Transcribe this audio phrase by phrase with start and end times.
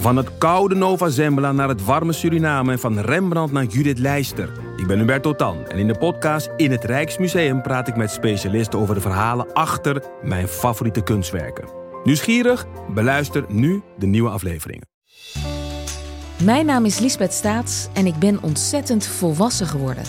[0.00, 4.52] Van het koude Nova Zembla naar het warme Suriname en van Rembrandt naar Judith Leister.
[4.76, 8.78] Ik ben Hubert Totan en in de podcast In het Rijksmuseum praat ik met specialisten
[8.78, 11.68] over de verhalen achter mijn favoriete kunstwerken.
[12.04, 12.66] Nieuwsgierig?
[12.94, 14.88] Beluister nu de nieuwe afleveringen.
[16.42, 20.04] Mijn naam is Lisbeth Staats en ik ben ontzettend volwassen geworden.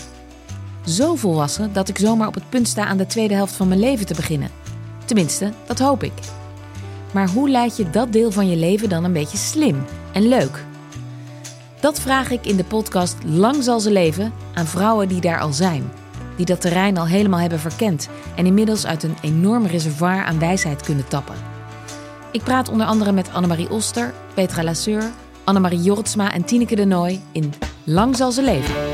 [0.86, 3.80] Zo volwassen dat ik zomaar op het punt sta aan de tweede helft van mijn
[3.80, 4.50] leven te beginnen.
[5.04, 6.12] Tenminste, dat hoop ik.
[7.12, 10.64] Maar hoe leid je dat deel van je leven dan een beetje slim en leuk?
[11.80, 15.52] Dat vraag ik in de podcast Lang zal ze leven aan vrouwen die daar al
[15.52, 15.92] zijn.
[16.36, 20.82] Die dat terrein al helemaal hebben verkend en inmiddels uit een enorm reservoir aan wijsheid
[20.82, 21.34] kunnen tappen.
[22.32, 25.10] Ik praat onder andere met Annemarie Oster, Petra Lasseur,
[25.44, 27.52] Annemarie Jortsma en Tineke de Nooi in
[27.84, 28.91] Lang zal ze leven.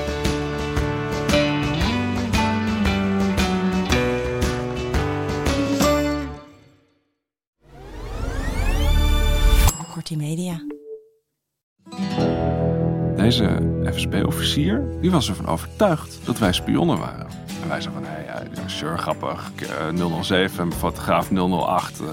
[13.29, 13.59] Deze
[13.95, 17.27] FSB-officier die was ervan overtuigd dat wij spionnen waren.
[17.63, 19.51] En wij zeiden van, hé, ja, sure, grappig.
[19.95, 22.01] eh, 007, fotograaf 008.
[22.01, 22.07] eh.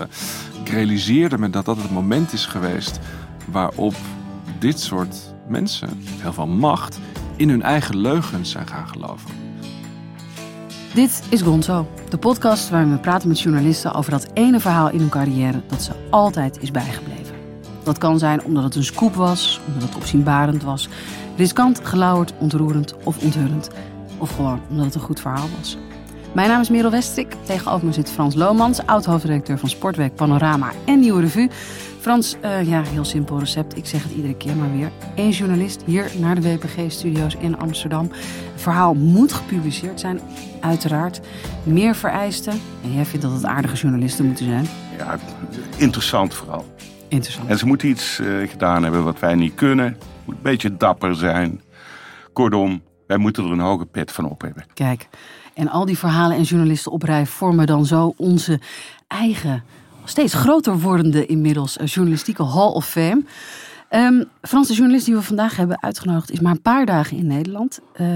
[0.64, 3.00] ik realiseerde me dat dat het moment is geweest
[3.52, 3.94] waarop
[4.60, 5.16] dit soort
[5.48, 7.00] mensen, heel veel macht,
[7.36, 9.30] in hun eigen leugens zijn gaan geloven.
[10.94, 15.00] Dit is Gonzo, de podcast waarin we praten met journalisten over dat ene verhaal in
[15.00, 17.25] hun carrière dat ze altijd is bijgebleven.
[17.86, 20.90] Dat kan zijn omdat het een scoop was, omdat het opzienbarend was,
[21.38, 23.70] riskant, gelauwerd, ontroerend of onthullend.
[24.18, 25.78] Of gewoon omdat het een goed verhaal was.
[26.34, 27.36] Mijn naam is Merel Westrik.
[27.44, 31.50] Tegenover me zit Frans Lomans, oud-hoofdredacteur van Sportweek, Panorama en Nieuwe Revue.
[32.00, 33.78] Frans, eh, ja, heel simpel recept.
[33.78, 34.92] Ik zeg het iedere keer maar weer.
[35.16, 38.10] Eén journalist hier naar de WPG-studio's in Amsterdam.
[38.12, 40.20] Het verhaal moet gepubliceerd zijn,
[40.60, 41.20] uiteraard.
[41.64, 42.54] Meer vereisten.
[42.84, 44.68] En jij vindt dat het aardige journalisten moeten zijn.
[44.98, 45.18] Ja,
[45.78, 46.66] interessant vooral.
[47.08, 47.50] Interessant.
[47.50, 49.98] En ze moeten iets eh, gedaan hebben wat wij niet kunnen.
[50.26, 51.62] Moet een beetje dapper zijn.
[52.34, 54.66] Kortom, wij moeten er een hoge pet van op hebben.
[54.74, 55.08] Kijk,
[55.54, 58.60] en al die verhalen en journalisten oprij vormen dan zo onze
[59.08, 59.64] eigen,
[60.04, 63.24] steeds groter wordende inmiddels eh, journalistieke Hall of Fame.
[63.90, 67.28] Ehm Frans, de journalist die we vandaag hebben uitgenodigd, is maar een paar dagen in
[67.28, 67.80] Nederland.
[67.94, 68.08] Eh,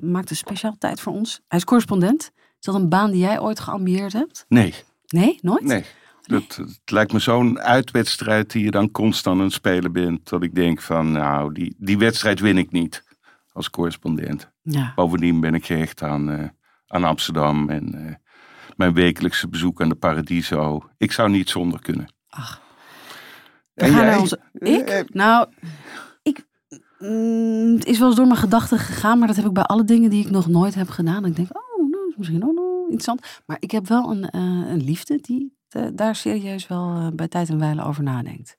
[0.00, 1.40] maakt een speciaal tijd voor ons.
[1.48, 2.30] Hij is correspondent.
[2.34, 4.44] Is dat een baan die jij ooit geambieerd hebt?
[4.48, 4.74] Nee,
[5.06, 5.64] Nee, nooit?
[5.64, 5.84] nee.
[6.26, 10.28] Het lijkt me zo'n uitwedstrijd die je dan constant aan het spelen bent.
[10.28, 13.04] Dat ik denk van, nou, die, die wedstrijd win ik niet
[13.52, 14.50] als correspondent.
[14.62, 14.92] Ja.
[14.94, 16.48] Bovendien ben ik gehecht aan, eh,
[16.86, 18.14] aan Amsterdam en eh,
[18.76, 20.88] mijn wekelijkse bezoek aan de Paradiso.
[20.96, 22.14] Ik zou niet zonder kunnen.
[22.28, 22.62] Ach.
[23.74, 24.04] En jij?
[24.04, 24.40] naar onze...
[24.52, 24.88] Ik?
[24.88, 25.48] Eh, Nou,
[26.22, 26.46] ik...
[26.98, 29.84] mm, het is wel eens door mijn gedachten gegaan, maar dat heb ik bij alle
[29.84, 31.24] dingen die ik nog nooit heb gedaan.
[31.24, 33.42] Ik denk, oh, nou, dat is misschien ook nog interessant.
[33.46, 34.36] Maar ik heb wel een,
[34.70, 38.56] een liefde die eh, daar serieus wel eh, bij tijd en wijle over nadenkt.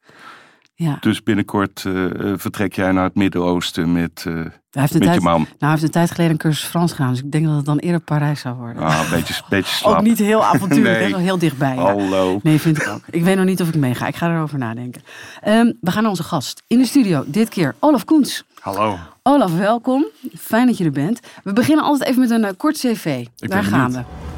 [0.74, 2.06] Ja, Dus binnenkort eh,
[2.36, 4.42] vertrek jij naar het Midden-Oosten met, eh, hij
[4.72, 5.40] heeft, een met tijd, je man.
[5.42, 7.66] nou, hij heeft een tijd geleden een cursus Frans gedaan, dus ik denk dat het
[7.66, 8.84] dan eerder Parijs zou worden.
[8.84, 9.96] Ah, een beetje, beetje slap.
[9.98, 11.10] ook niet heel avontuurlijk, Nee.
[11.12, 11.76] wel heel dichtbij.
[11.76, 11.82] ja.
[11.82, 12.40] Hallo.
[12.44, 13.02] Nee, vind ik ook.
[13.10, 14.08] Ik weet nog niet of ik meega.
[14.08, 15.02] Ik ga erover nadenken.
[15.42, 17.24] Ehm, we gaan naar onze gast in de studio.
[17.28, 18.44] Dit keer Olaf Koens.
[18.60, 18.98] Hallo.
[19.24, 20.06] Olaf, welkom.
[20.38, 21.20] Fijn dat je er bent.
[21.44, 23.26] We beginnen altijd even met een kort cv.
[23.36, 24.37] Daar gaan we.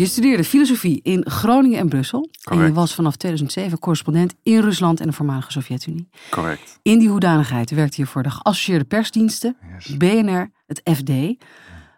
[0.00, 2.30] Je studeerde filosofie in Groningen en Brussel.
[2.44, 6.08] En je was vanaf 2007 correspondent in Rusland en de voormalige Sovjet-Unie.
[6.30, 6.78] Correct.
[6.82, 9.96] In die hoedanigheid werkte je voor de geassocieerde persdiensten, Yes.
[9.96, 11.10] BNR, het FD.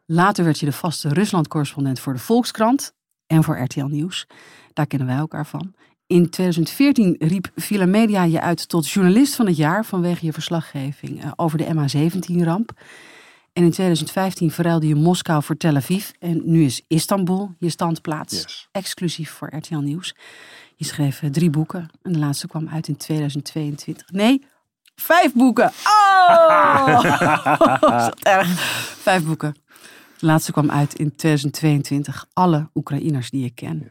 [0.07, 2.93] Later werd je de vaste Rusland-correspondent voor de Volkskrant
[3.27, 4.27] en voor RTL Nieuws.
[4.73, 5.75] Daar kennen wij elkaar van.
[6.07, 11.23] In 2014 riep Villa Media je uit tot journalist van het jaar vanwege je verslaggeving
[11.23, 12.73] eh, over de MH17-ramp.
[13.53, 16.11] En in 2015 verruilde je Moskou voor Tel Aviv.
[16.19, 18.69] En nu is Istanbul je standplaats, Yes.
[18.73, 20.15] exclusief voor RTL Nieuws.
[20.77, 24.11] Je schreef eh, drie boeken en de laatste kwam uit in 2022.
[24.11, 24.45] Nee,
[24.95, 25.73] vijf boeken.
[25.85, 27.01] Oh,
[27.83, 28.49] is dat erg.
[29.01, 29.55] Vijf boeken.
[30.19, 32.27] De laatste kwam uit in 2022.
[32.33, 33.91] Alle Oekraïners die ik ken.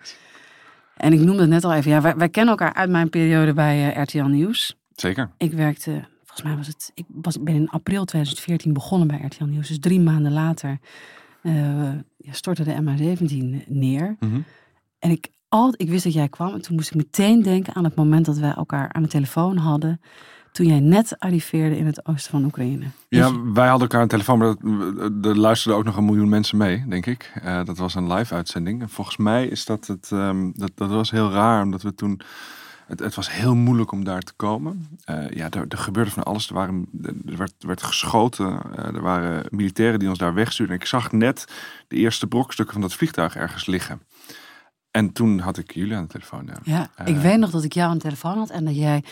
[0.98, 1.92] En ik noemde het net al even.
[1.92, 4.76] Ja, wij, wij kennen elkaar uit mijn periode bij eh, RTL Nieuws.
[4.96, 5.32] Zeker.
[5.38, 6.04] Ik werkte,
[6.34, 9.68] volgens mij was het, ik was, ben in april 2014 begonnen bij RTL Nieuws.
[9.68, 10.80] Dus drie maanden later
[11.42, 11.54] eh,
[12.18, 14.16] ja, stortte de MH17 neer.
[14.20, 14.40] Mhm.
[15.00, 16.54] En ik, al, ik wist dat jij kwam.
[16.54, 19.58] En toen moest ik meteen denken aan het moment dat wij elkaar aan de telefoon
[19.58, 20.02] hadden.
[20.52, 22.86] Toen jij net arriveerde in het oosten van Oekraïne.
[23.10, 24.56] Ja, wij hadden elkaar aan de telefoon, maar
[25.12, 27.32] dat- er luisterden ook nog een miljoen mensen mee, denk ik.
[27.44, 28.82] Eh, dat was een live uitzending.
[28.82, 32.22] En volgens mij is dat het, ehm, dat, dat was heel raar, omdat we toen,
[32.92, 34.88] het, het was heel moeilijk om daar te komen.
[35.04, 36.48] Eh, ja, er, er gebeurde van alles.
[36.48, 36.88] Er, waren,
[37.26, 40.76] er werd, er werd geschoten, Eh, er waren militairen die ons daar wegstuurden.
[40.76, 41.46] En ik zag net
[41.88, 44.02] de eerste brokstukken van dat vliegtuig ergens liggen.
[44.92, 46.46] En toen had ik jullie aan de telefoon.
[46.46, 46.58] Ja.
[46.64, 47.22] Ja, ik Eh.
[47.22, 49.04] weet nog dat ik jou aan de telefoon had en dat jij.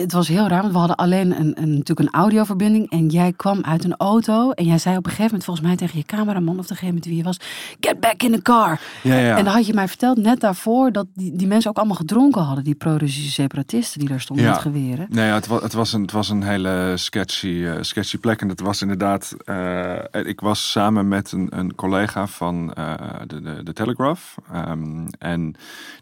[0.00, 2.90] Het was heel raar, want we hadden alleen een, een, natuurlijk een audioverbinding.
[2.90, 4.50] En jij kwam uit een auto.
[4.50, 7.04] En jij zei op een gegeven moment volgens mij tegen je cameraman of degene met
[7.04, 7.36] wie je was:
[7.80, 8.80] Get back in the car.
[9.02, 9.36] Ja, ja.
[9.36, 12.42] En dan had je mij verteld net daarvoor dat die, die mensen ook allemaal gedronken
[12.42, 12.64] hadden.
[12.64, 14.50] Die pro-Russische separatisten die daar stonden Ja.
[14.50, 15.06] met geweren.
[15.10, 18.40] Nee, ja, het, was, het, was een, het was een hele sketchy, eh, sketchy plek.
[18.40, 19.34] En het was inderdaad.
[19.44, 22.94] eh, ik was samen met een, een collega van eh,
[23.26, 24.34] de, de, de Telegraph.
[24.52, 25.54] Ehm, en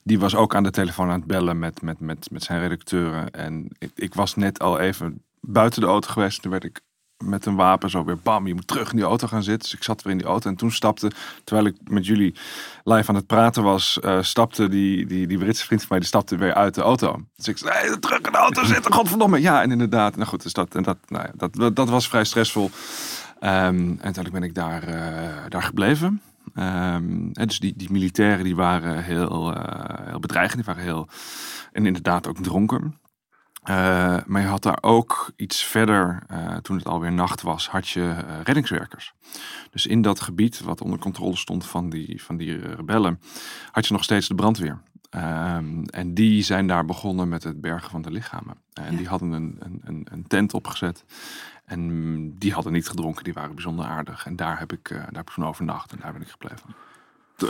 [0.03, 3.31] die was ook aan de telefoon aan het bellen met, met, met, met zijn redacteuren.
[3.31, 6.43] En ik, ik was net al even buiten de auto geweest.
[6.43, 6.81] Toen werd ik
[7.23, 9.71] met een wapen zo weer bam, je moet terug in die auto gaan zitten.
[9.71, 11.11] Dus ik zat weer in die auto en toen stapte,
[11.45, 12.35] terwijl ik met jullie
[12.85, 16.09] live aan het praten was, eh, stapte die, die, die Britse vriend van mij, die
[16.09, 17.21] stapte weer uit de auto.
[17.37, 19.41] Dus ik zei, nee, terug in de auto zitten, godverdomme.
[19.41, 22.09] Ja, en inderdaad, nou goed, dus dat, en dat, nou ja, dat, dat, dat was
[22.09, 22.71] vrij stressvol.
[23.41, 26.23] Ehm, en uiteindelijk ben ik daar, eh, daar gebleven.
[26.55, 31.09] Ehm, en dus die, die militairen die waren heel, eh, heel bedreigend, die waren heel,
[31.73, 33.01] en inderdaad ook dronken.
[33.63, 37.89] Eh, maar je had daar ook iets verder, eh, toen het alweer nacht was, had
[37.89, 39.15] je eh, reddingswerkers.
[39.71, 43.21] Dus in dat gebied, wat onder controle stond van die, van die rebellen,
[43.71, 44.81] had je nog steeds de brandweer.
[45.11, 48.57] Ehm, en die zijn daar begonnen met het bergen van de lichamen.
[48.73, 48.99] En Ja.
[48.99, 51.05] die hadden een, een, een, tent opgezet.
[51.65, 54.27] En die hadden niet gedronken, die waren bijzonder aardig.
[54.27, 56.75] En daar heb ik, daar heb ik van overnacht en daar ben ik gebleven.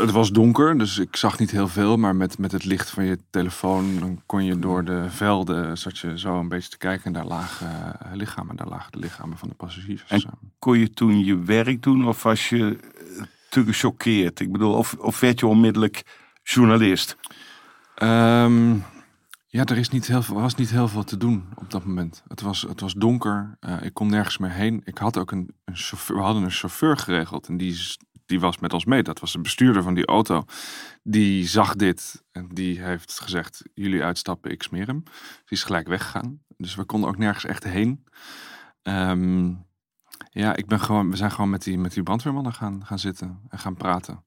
[0.00, 1.96] Het- was donker, dus ik zag niet heel veel.
[1.96, 5.98] Maar met, met het licht van je telefoon dan kon je door de velden, zat
[5.98, 7.04] je zo een beetje te kijken.
[7.04, 10.04] En daar lagen eh, lichamen, daar lagen de lichamen van de passagiers.
[10.08, 10.24] En-
[10.58, 12.78] Kon je toen je werk doen of was je
[13.16, 14.40] eh, te gechoqueerd?
[14.40, 16.02] Ik bedoel, of, of werd je onmiddellijk
[16.42, 17.16] journalist?
[17.94, 18.74] Ehm,
[19.46, 22.22] ja, er is niet heel veel, was niet heel veel te doen op dat moment.
[22.28, 23.56] Het was, het was donker.
[23.60, 24.80] eh, ik kon nergens meer heen.
[24.84, 26.16] Ik had ook een, een chauffeur.
[26.16, 27.98] We hadden een chauffeur geregeld en die, is-
[28.32, 29.02] die was met ons mee.
[29.02, 30.44] Dat was de bestuurder van die auto.
[31.02, 35.02] Die zag dit en die heeft gezegd: jullie uitstappen, ik smeer hem.
[35.04, 36.42] Die is gelijk weggegaan.
[36.56, 38.04] Dus we konden ook nergens echt heen.
[38.82, 39.54] Ehm,
[40.30, 43.40] ja, ik ben gewoon, we zijn gewoon met die, met die brandweermannen gaan, gaan zitten
[43.48, 44.24] en gaan praten.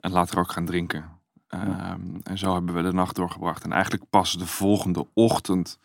[0.00, 1.04] En later ook gaan drinken.
[1.48, 3.64] Ehm, en zo hebben we de nacht doorgebracht.
[3.64, 5.78] En eigenlijk pas de volgende ochtend,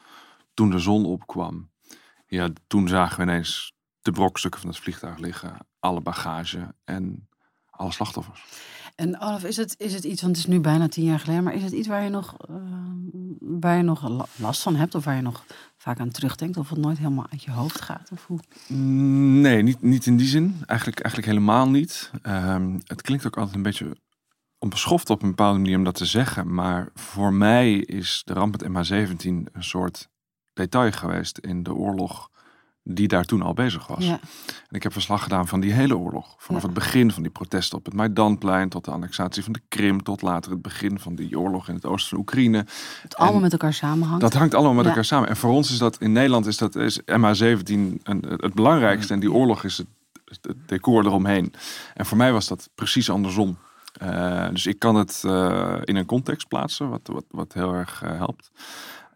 [0.53, 1.69] toen de zon opkwam,
[2.25, 7.27] ja, toen zagen we ineens de brokstukken van het vliegtuig liggen, alle bagage en
[7.75, 8.43] alle slachtoffers.
[8.95, 11.43] En Olaf, is het, is het iets, want het is nu bijna tien jaar geleden,
[11.43, 12.55] maar is het iets waar je nog, eh,
[13.39, 15.45] waar je nog la- last van hebt of waar je nog
[15.77, 18.09] vaak aan terugdenkt of het nooit helemaal uit je hoofd gaat?
[18.11, 18.39] Of hoe?
[18.67, 20.55] Mm, Nee, niet, niet in die zin.
[20.65, 22.11] Eigenlijk, eigenlijk helemaal niet.
[22.21, 23.97] Ehm, het klinkt ook altijd een beetje
[24.59, 26.53] onbeschoft op een bepaalde manier om dat te zeggen.
[26.53, 30.09] Maar voor mij is de ramp met MH17 een soort
[30.53, 32.29] detail geweest in de oorlog
[32.83, 34.05] die daar toen al bezig was.
[34.05, 34.19] Ja,
[34.69, 36.35] En ik heb verslag gedaan van die hele oorlog.
[36.37, 36.67] Vanaf Ja.
[36.67, 40.21] het begin van die protesten op het Maidanplein tot de annexatie van de Krim, tot
[40.21, 42.65] later het begin van die oorlog in het oosten van Oekraïne.
[43.01, 44.21] het allemaal met elkaar samenhangt.
[44.21, 44.89] Dat hangt allemaal met Ja.
[44.89, 45.29] elkaar samen.
[45.29, 49.13] En voor ons is dat in Nederland is dat is MH17 een, het belangrijkste.
[49.13, 49.87] En die oorlog is het,
[50.25, 51.53] het decor eromheen.
[51.93, 53.57] En voor mij was dat precies andersom.
[53.93, 58.01] Eh, dus ik kan het eh, in een context plaatsen, wat, wat, wat heel erg
[58.03, 58.51] eh, helpt.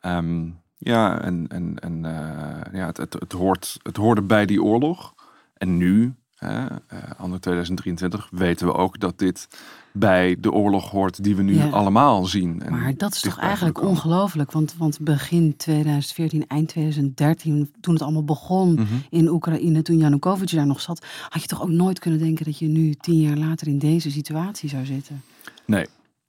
[0.01, 4.63] Ehm, ja, en, en, en eh, ja, het, het, het, hoort, het hoorde bij die
[4.63, 5.13] oorlog.
[5.57, 9.47] En nu, hè, eh, anno 2023, weten we ook dat dit
[9.91, 11.69] bij de oorlog hoort die we nu Ja.
[11.69, 12.61] allemaal zien.
[12.61, 14.51] En Maar dat is toch eigenlijk ongelooflijk?
[14.51, 18.83] Want, want begin 2014, eind 2013, toen het allemaal begon Mhm.
[19.09, 22.59] in Oekraïne, toen Janukovic daar nog zat, had je toch ook nooit kunnen denken dat
[22.59, 25.21] je nu tien jaar later in deze situatie zou zitten?
[25.65, 25.85] Nee.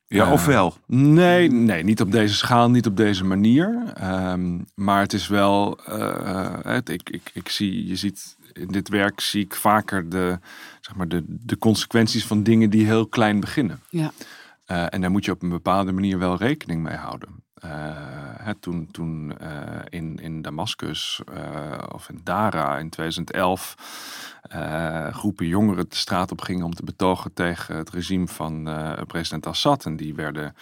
[0.08, 0.76] Ja, Eh, ofwel.
[0.86, 3.92] Nee, nee, niet op deze schaal, niet op deze manier.
[3.94, 8.88] Ehm, maar het is wel, eh, het, ik, ik, ik zie, je ziet in dit
[8.88, 10.38] werk zie ik vaker de,
[10.80, 13.80] zeg maar de, de consequenties van dingen die heel klein beginnen.
[13.90, 14.12] Ja.
[14.64, 17.28] Eh, en daar moet je op een bepaalde manier wel rekening mee houden.
[17.60, 17.70] Eh,
[18.38, 19.50] hè, toen toen eh,
[19.88, 23.74] in, in Damascus eh, of in Dara in 2011
[24.42, 28.68] eh, groepen jongeren de straat op gingen om te betogen tegen het regime van
[29.06, 29.84] president Assad.
[29.84, 30.54] En die werden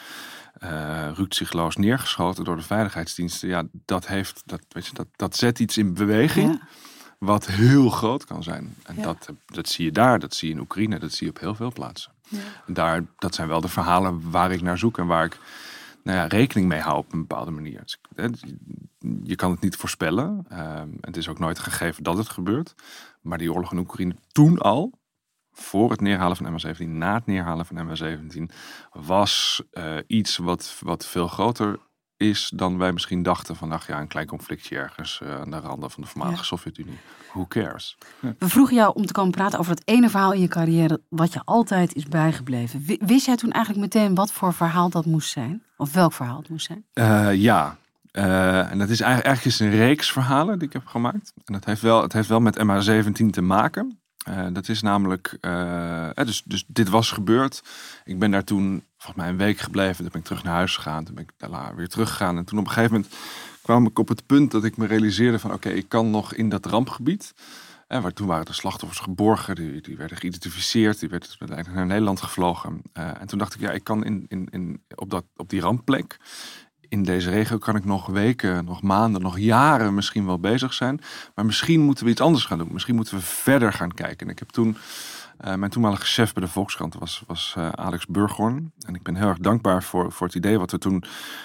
[1.14, 3.48] rukzichtloos neergeschoten door de veiligheidsdiensten.
[3.48, 6.66] Ja, dat, heeft, dat, weet je, dat, dat zet iets in beweging Ja.
[7.18, 8.74] wat heel groot kan zijn.
[8.84, 9.02] En Ja.
[9.02, 11.54] dat, dat zie je daar, dat zie je in Oekraïne, dat zie je op heel
[11.54, 12.12] veel plaatsen.
[12.28, 12.38] Ja.
[12.66, 15.38] Daar, dat zijn wel de verhalen waar ik naar zoek en waar ik
[16.06, 17.82] nou ja, rekening mee hou op een bepaalde manier.
[18.14, 18.42] Dus,
[19.22, 20.44] je kan het niet voorspellen.
[20.48, 22.74] ehm, het is ook nooit gegeven dat het gebeurt.
[23.20, 24.92] Maar die oorlog in Oekraïne toen al,
[25.52, 28.54] voor het neerhalen van MH17, na het neerhalen van MH17,
[28.92, 31.78] was eh, iets wat, wat veel groter
[32.16, 35.58] is dan wij misschien dachten van, ach ja, een klein conflictje ergens uh, aan de
[35.58, 36.44] randen van de voormalige Ja.
[36.44, 36.98] Sovjet-Unie.
[37.32, 37.98] Who cares?
[38.38, 41.32] We vroegen jou om te komen praten over het ene verhaal in je carrière wat
[41.32, 42.82] je altijd is bijgebleven.
[42.84, 45.62] Wi- Wist jij toen eigenlijk meteen wat voor verhaal dat moest zijn?
[45.76, 46.84] Of welk verhaal het moest zijn?
[46.92, 47.76] Eh, ja,
[48.10, 51.32] Eh, en dat is eigenlijk, eigenlijk is het een reeks verhalen die ik heb gemaakt.
[51.44, 53.98] En dat heeft wel, het heeft wel met MH17 te maken.
[54.26, 57.62] Eh, dat is namelijk, eh, eh, dus, dus dit was gebeurd.
[58.04, 59.96] Ik ben daar toen volgens mij een week gebleven.
[59.96, 61.04] Toen ben ik terug naar huis gegaan.
[61.04, 62.36] Toen ben ik daarna weer teruggegaan.
[62.36, 63.14] En toen op een gegeven moment
[63.62, 66.48] kwam ik op het punt dat ik me realiseerde van oké, ik kan nog in
[66.48, 67.34] dat rampgebied.
[67.86, 71.86] En waar toen waren de slachtoffers geborgen, die, die werden geïdentificeerd, die werden uiteindelijk naar
[71.86, 72.82] Nederland gevlogen.
[72.92, 76.16] En toen dacht ik, ja, ik kan in, in, in, op, dat, op die rampplek,
[76.88, 81.00] in deze regio, kan ik nog weken, nog maanden, nog jaren misschien wel bezig zijn.
[81.34, 82.72] Maar misschien moeten we iets anders gaan doen.
[82.72, 84.26] Misschien moeten we verder gaan kijken.
[84.26, 84.76] En ik heb toen,
[85.38, 88.72] eh, mijn toenmalige chef bij de Volkskrant was, was eh, Alex Burghorn.
[88.86, 91.00] En ik ben heel erg dankbaar voor, voor het idee wat we toen,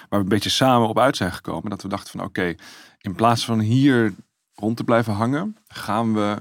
[0.10, 1.70] waar we een beetje samen op uit zijn gekomen.
[1.70, 2.56] Dat we dachten van oké,
[2.98, 4.14] in plaats van hier
[4.54, 6.38] rond te blijven hangen, gaan we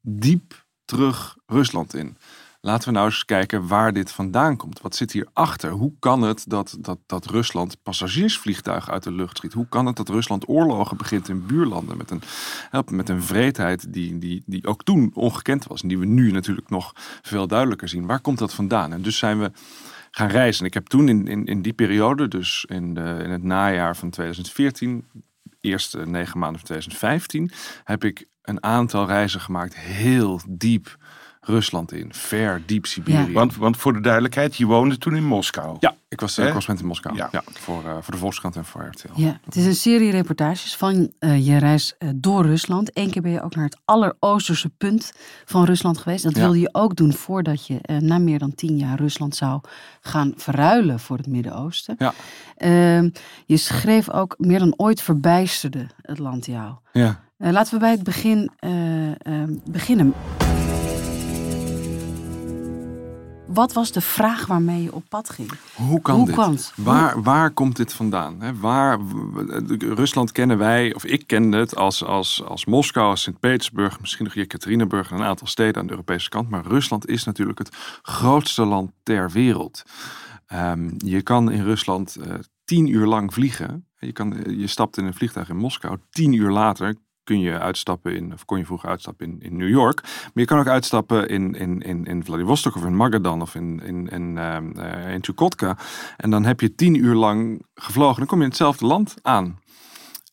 [0.00, 2.16] diep terug Rusland in.
[2.60, 4.80] Laten we nou eens kijken waar dit vandaan komt.
[4.80, 5.70] Wat zit hierachter?
[5.70, 9.52] Hoe kan het dat, dat, dat Rusland passagiersvliegtuigen uit de lucht schiet?
[9.52, 12.22] Hoe kan het dat Rusland oorlogen begint in buurlanden met een,
[12.90, 16.70] met een vreedheid die, die, die ook toen ongekend was en die we nu natuurlijk
[16.70, 18.06] nog veel duidelijker zien?
[18.06, 18.92] Waar komt dat vandaan?
[18.92, 19.50] En dus zijn we
[20.10, 20.60] gaan reizen.
[20.60, 23.96] En ik heb toen in, in, in die periode, dus in, de, in het najaar
[23.96, 25.04] van 2014,
[25.60, 27.50] eerste negen maanden van 2015,
[27.84, 30.96] heb ik een aantal reizen gemaakt, heel diep
[31.48, 33.32] Rusland in, ver, diep Siberië.
[33.32, 35.76] Want, want voor de duidelijkheid, je woonde toen in Moskou.
[35.80, 36.44] Ja, ik was Hè?
[36.44, 37.16] correspondent in Moskou.
[37.16, 37.28] Ja.
[37.32, 37.42] Ja.
[37.52, 39.08] voor, uh, voor de Volkskrant en voor RTL.
[39.14, 42.90] Ja, het is een serie reportages van uh, je reis uh, door Rusland.
[42.98, 45.12] Eén keer ben je ook naar het alleroosterse punt
[45.44, 46.22] van Rusland geweest.
[46.24, 46.40] Dat Ja.
[46.40, 49.60] wilde je ook doen voordat je uh, na meer dan tien jaar Rusland zou
[50.00, 51.94] gaan verruilen voor het Midden-Oosten.
[51.98, 52.14] Ja.
[52.56, 53.10] Ehm,
[53.46, 56.74] je schreef ook meer dan ooit verbijsterde het land jou.
[56.92, 57.20] Ja.
[57.38, 59.12] Uh, laten we bij het begin uh, uh,
[59.64, 60.14] beginnen.
[63.48, 65.50] Wat was de vraag waarmee je op pad ging?
[65.74, 66.72] Hoe kan Hoe dit?
[66.76, 68.60] Waar, waar komt dit vandaan?
[68.60, 68.98] Waar,
[69.78, 74.34] Rusland kennen wij, of ik kende het als, als, als Moskou, als Sint-Petersburg, misschien nog
[74.34, 76.48] Jekaterinburg en een aantal steden aan de Europese kant.
[76.48, 79.82] Maar Rusland is natuurlijk het grootste land ter wereld.
[80.52, 83.86] Um, je kan in Rusland uh, tien uur lang vliegen.
[83.98, 85.98] Je, kan, je stapt in een vliegtuig in Moskou.
[86.10, 86.96] Tien uur later
[87.28, 90.02] kun je uitstappen in, of kon je vroeger uitstappen in, in New York.
[90.02, 93.80] Maar je kan ook uitstappen in, in, in, in Vladivostok of in Magadan of in,
[93.84, 95.76] in, in, uh, in Chukotka.
[96.16, 98.16] En dan heb je tien uur lang gevlogen.
[98.16, 99.58] Dan kom je in hetzelfde land aan.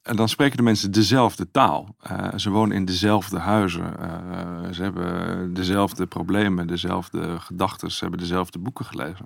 [0.05, 1.95] En dan spreken de mensen dezelfde taal.
[2.11, 3.93] Uh, ze wonen in dezelfde huizen.
[3.99, 7.91] Uh, ze hebben dezelfde problemen, dezelfde gedachten.
[7.91, 9.25] Ze hebben dezelfde boeken gelezen.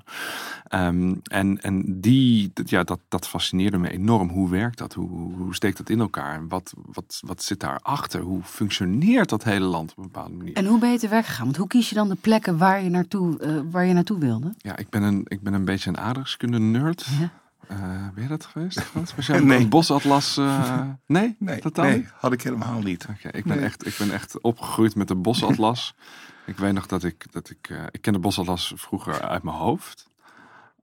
[0.74, 4.30] Um, en en die, ja, dat, dat fascineerde me enorm.
[4.30, 4.94] Hoe werkt dat?
[4.94, 6.36] Hoe, hoe steekt dat in elkaar?
[6.36, 8.22] En wat, wat, wat zit daarachter?
[8.22, 10.54] Hoe functioneert dat hele land op een bepaalde manier?
[10.54, 11.46] En hoe ben je te werk gegaan?
[11.46, 14.54] Want hoe kies je dan de plekken waar je naartoe, uh, waar je naartoe wilde?
[14.58, 17.06] Ja, ik ben een, ik ben een beetje een aardrijkskunde-nerd.
[17.20, 17.32] Ja.
[17.72, 17.78] Uh,
[18.14, 18.92] ben je dat geweest?
[19.28, 19.58] Jij nee.
[19.58, 20.38] een bosatlas?
[20.38, 20.82] Uh...
[21.06, 21.36] Nee?
[21.40, 23.08] Nee, totaal nee, had ik helemaal niet.
[23.10, 23.66] Okay, ik, ben Nee.
[23.66, 25.96] echt, ik ben echt opgegroeid met de bosatlas.
[26.46, 29.56] ik weet nog dat ik, dat ik, uh, ik ken de bosatlas vroeger uit mijn
[29.56, 30.09] hoofd.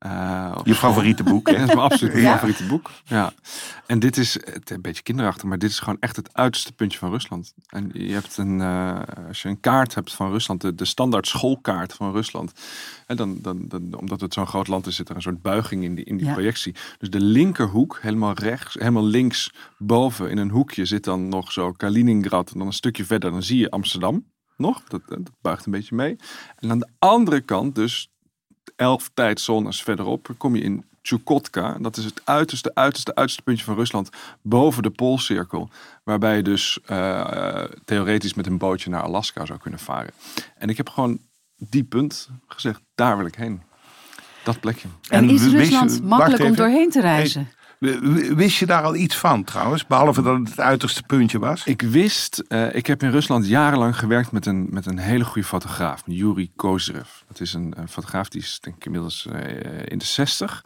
[0.06, 1.44] Uh, Je favoriete boek?
[1.50, 2.32] Dat is mijn absoluut mijn Ja.
[2.32, 2.90] favoriete boek.
[3.04, 3.32] Ja.
[3.86, 6.98] En dit is het, een beetje kinderachtig, maar dit is gewoon echt het uiterste puntje
[6.98, 7.54] van Rusland.
[7.66, 11.26] En je hebt een, uh, als je een kaart hebt van Rusland, de, de standaard
[11.26, 12.52] schoolkaart van Rusland.
[13.06, 15.84] En dan, dan, dan, omdat het zo'n groot land is, zit er een soort buiging
[15.84, 16.32] in die, in die Ja.
[16.32, 16.74] projectie.
[16.98, 21.72] Dus de linkerhoek, helemaal rechts, helemaal links boven in een hoekje zit dan nog zo
[21.72, 22.50] Kaliningrad.
[22.52, 24.24] En dan een stukje verder, dan zie je Amsterdam
[24.56, 24.82] nog.
[24.88, 26.16] Dat, dat buigt een beetje mee.
[26.56, 28.10] En aan de andere kant, dus
[28.76, 31.76] elf tijdzones verderop, kom je in Chukotka.
[31.80, 34.10] Dat is het uiterste, uiterste, uiterste puntje van Rusland.
[34.42, 35.70] Boven de Poolcirkel.
[36.04, 40.12] Waarbij je dus uh, theoretisch met een bootje naar Alaska zou kunnen varen.
[40.58, 41.18] En ik heb gewoon
[41.56, 43.62] die punt gezegd, daar wil ik heen.
[44.44, 44.88] Dat plekje.
[45.08, 47.48] En, en is Rusland makkelijk om doorheen te reizen?
[47.78, 49.86] Wist je daar al iets van trouwens?
[49.86, 51.64] Behalve dat het het uiterste puntje was?
[51.64, 55.48] Ik wist, uh, ik heb in Rusland jarenlang gewerkt met een, met een hele goede
[55.48, 57.08] fotograaf, Yuri Kozyrev.
[57.28, 59.40] Dat is een, fotograaf die is denk ik inmiddels uh,
[59.84, 60.64] in de 60.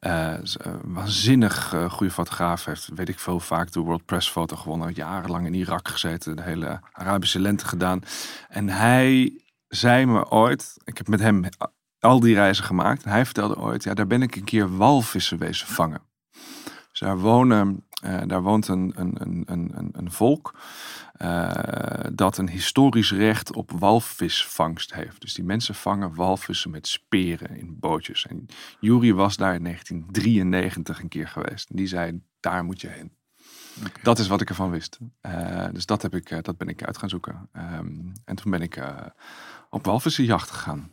[0.00, 0.34] Uh,
[0.82, 2.64] waanzinnig goede fotograaf.
[2.64, 4.92] Heeft, weet ik veel, vaak de World Press Foto gewonnen.
[4.94, 6.36] Jarenlang in Irak gezeten.
[6.36, 8.02] De hele Arabische lente gedaan.
[8.48, 11.44] En hij zei me ooit, ik heb met hem
[11.98, 13.04] al die reizen gemaakt.
[13.04, 16.00] Hij vertelde ooit, ja, daar ben ik een keer walvissen wezen vangen.
[17.02, 20.54] Daar wonen Eh, daar woont een, een, een, een, een volk
[21.12, 21.50] eh,
[22.12, 25.20] dat een historisch recht op walvisvangst heeft.
[25.20, 28.26] Dus die mensen vangen walvissen met speren in bootjes.
[28.26, 28.46] En
[28.80, 31.70] Jury was daar in 1993 een keer geweest.
[31.70, 33.12] En die zei, daar moet je heen.
[34.02, 34.98] Dat is wat ik ervan wist.
[35.22, 37.48] Uh, dus dat, heb ik, dat ben ik uit gaan zoeken.
[37.56, 38.82] Um, en toen ben ik
[39.70, 40.90] op walvissenjacht gegaan.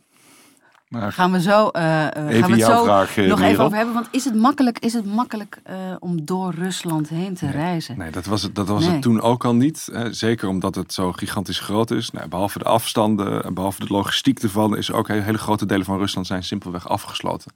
[0.90, 3.94] Maar gaan we zo, uh, gaan we het zo vraag, nog even over hebben.
[3.94, 7.98] Want is het makkelijk, is het makkelijk uh, om door Rusland heen te nee, reizen?
[7.98, 8.92] Nee, dat was het, dat was nee.
[8.92, 9.88] het toen ook al niet.
[9.92, 10.12] Hè.
[10.12, 12.10] Zeker omdat het zo gigantisch groot is.
[12.10, 14.76] Nou, behalve de afstanden en behalve de logistiek ervan...
[14.76, 17.52] is ook hele, hele grote delen van Rusland zijn simpelweg afgesloten.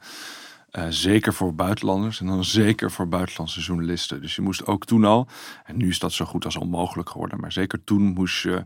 [0.78, 4.20] Uh, zeker voor buitenlanders en dan zeker voor buitenlandse journalisten.
[4.20, 5.26] Dus je moest ook toen al,
[5.64, 8.64] en nu is dat zo goed als onmogelijk geworden, maar zeker toen moest je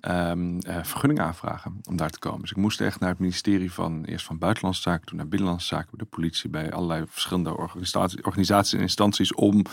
[0.00, 2.40] um, uh, vergunning aanvragen om daar te komen.
[2.40, 5.66] Dus ik moest echt naar het ministerie van eerst van Buitenlandse Zaken, toen naar Binnenlandse
[5.66, 9.64] Zaken, de politie, bij allerlei verschillende organisaties, organisaties en instanties om,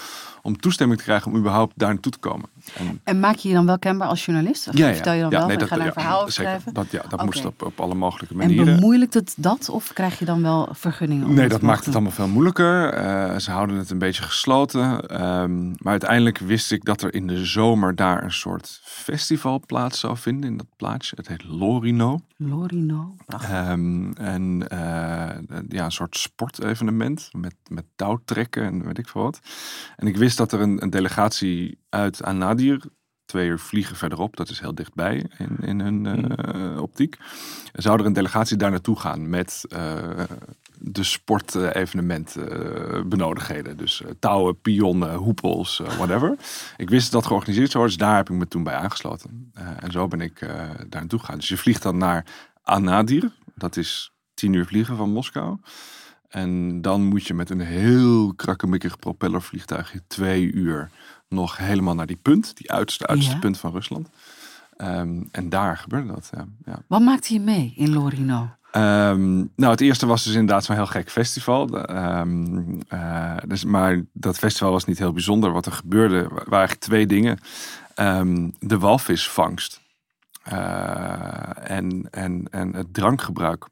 [0.41, 2.50] om toestemming te krijgen om überhaupt daar naartoe te komen.
[2.75, 4.67] En, en maak je je dan wel kenbaar als journalist?
[4.67, 6.74] Of ja, ja, vertel je dan ja, wel, nee, dat, ga een ja, verhaal schrijven?
[6.74, 7.25] Dat, ja, dat okay.
[7.25, 8.75] moest op, op alle mogelijke En manieren.
[8.75, 11.27] bemoeilijkt het dat of krijg je dan wel vergunningen?
[11.27, 12.93] om Nee, dat te maakt het allemaal veel moeilijker.
[12.93, 14.81] Uh, ze houden het een beetje gesloten.
[15.41, 20.00] Um, maar uiteindelijk wist ik dat er in de zomer daar een soort festival plaats
[20.00, 21.15] zou vinden in dat plaatsje.
[21.15, 22.19] Het heet Lorino.
[22.38, 23.69] Lorino, prachtig.
[23.69, 29.39] Um, en uh, ja, een soort sportevenement met, met touwtrekken en weet ik veel wat.
[29.96, 32.81] En ik wist dat er een, een delegatie uit Anadir
[33.25, 34.36] twee uur vliegen verderop.
[34.36, 37.17] Dat is heel dichtbij in, in hun uh, optiek.
[37.74, 40.24] Zou er een delegatie daar naartoe gaan met uh,
[40.79, 42.36] de sportevenement
[43.05, 43.77] benodigdheden.
[43.77, 46.36] Dus uh, touwen, pionnen, hoepels, whatever.
[46.77, 49.51] Ik wist dat georganiseerd zou worden, dus daar heb ik me toen bij aangesloten.
[49.79, 51.38] en zo ben ik daar naartoe gegaan.
[51.38, 52.25] Dus je vliegt dan naar
[52.63, 53.31] Anadir.
[53.55, 55.57] Dat is tien uur vliegen van Moskou.
[56.27, 60.89] En dan moet je met een heel krakkemikkig propellervliegtuigje twee uur
[61.29, 63.39] nog helemaal naar die punt, die uiterste, uiterste Ja.
[63.39, 64.10] punt van Rusland.
[64.77, 66.29] Ehm, en daar gebeurde dat.
[66.36, 66.46] Ja.
[66.65, 66.81] ja.
[66.88, 68.50] Wat maakte je mee in Lorino?
[68.71, 71.67] Ehm, nou, het eerste was dus inderdaad zo'n heel gek festival.
[71.69, 75.51] Ehm, eh, dus, maar dat festival was niet heel bijzonder.
[75.51, 77.39] Wat er gebeurde waren eigenlijk twee dingen.
[77.95, 79.86] Ehm, de walvisvangst.
[80.51, 83.65] Uh, en, en, en het drankgebruik.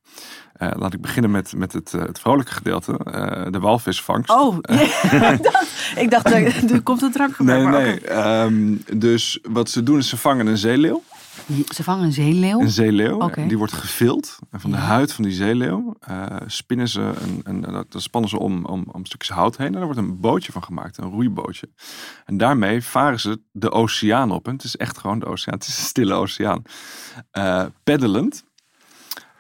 [0.59, 2.91] Uh, laat ik beginnen met, met het, het vrolijke gedeelte.
[2.91, 4.29] Uh, de walvisvangst.
[4.29, 7.61] Oh, ik dacht, ik dacht er komt een drankgebruik.
[7.61, 8.43] Nee, maar nee.
[8.43, 11.03] Um, dus wat ze doen is ze vangen een zeeleeuw.
[11.73, 12.59] Ze vangen een zeeleeuw?
[12.59, 13.29] Een zeeleeuw.
[13.47, 14.39] Die wordt gevild.
[14.51, 14.83] En van de Ja.
[14.83, 18.85] huid van die zeeleeuw uh, spinnen ze een, een, dat dat spannen ze om, om,
[18.91, 19.67] om stukjes hout heen.
[19.67, 21.69] En daar wordt een bootje van gemaakt, een roeibootje.
[22.25, 24.47] En daarmee varen ze de oceaan op.
[24.47, 25.53] En het is echt gewoon de oceaan.
[25.53, 26.61] Het is een stille oceaan.
[27.33, 28.43] Uh, peddelend.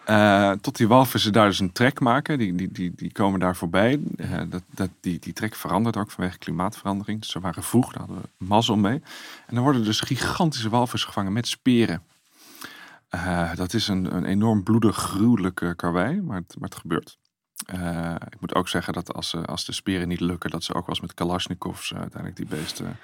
[0.09, 2.37] Uh, tot die walvissen daar dus een trek maken.
[2.37, 3.99] Die, die, die, die komen daar voorbij.
[4.17, 7.19] Uh, dat, dat, die, die trek verandert ook vanwege klimaatverandering.
[7.19, 9.01] Dus ze waren vroeg, daar hadden we mazzel mee.
[9.47, 12.03] En dan worden dus gigantische walvissen gevangen met speren.
[13.15, 17.17] Uh, dat is een, een enorm bloedig, gruwelijke karwei, maar het, maar het gebeurt.
[17.73, 20.73] Uh, ik moet ook zeggen dat als, uh, als de speren niet lukken, dat ze
[20.73, 22.97] ook wel eens met Kalashnikovs uh, uiteindelijk die beesten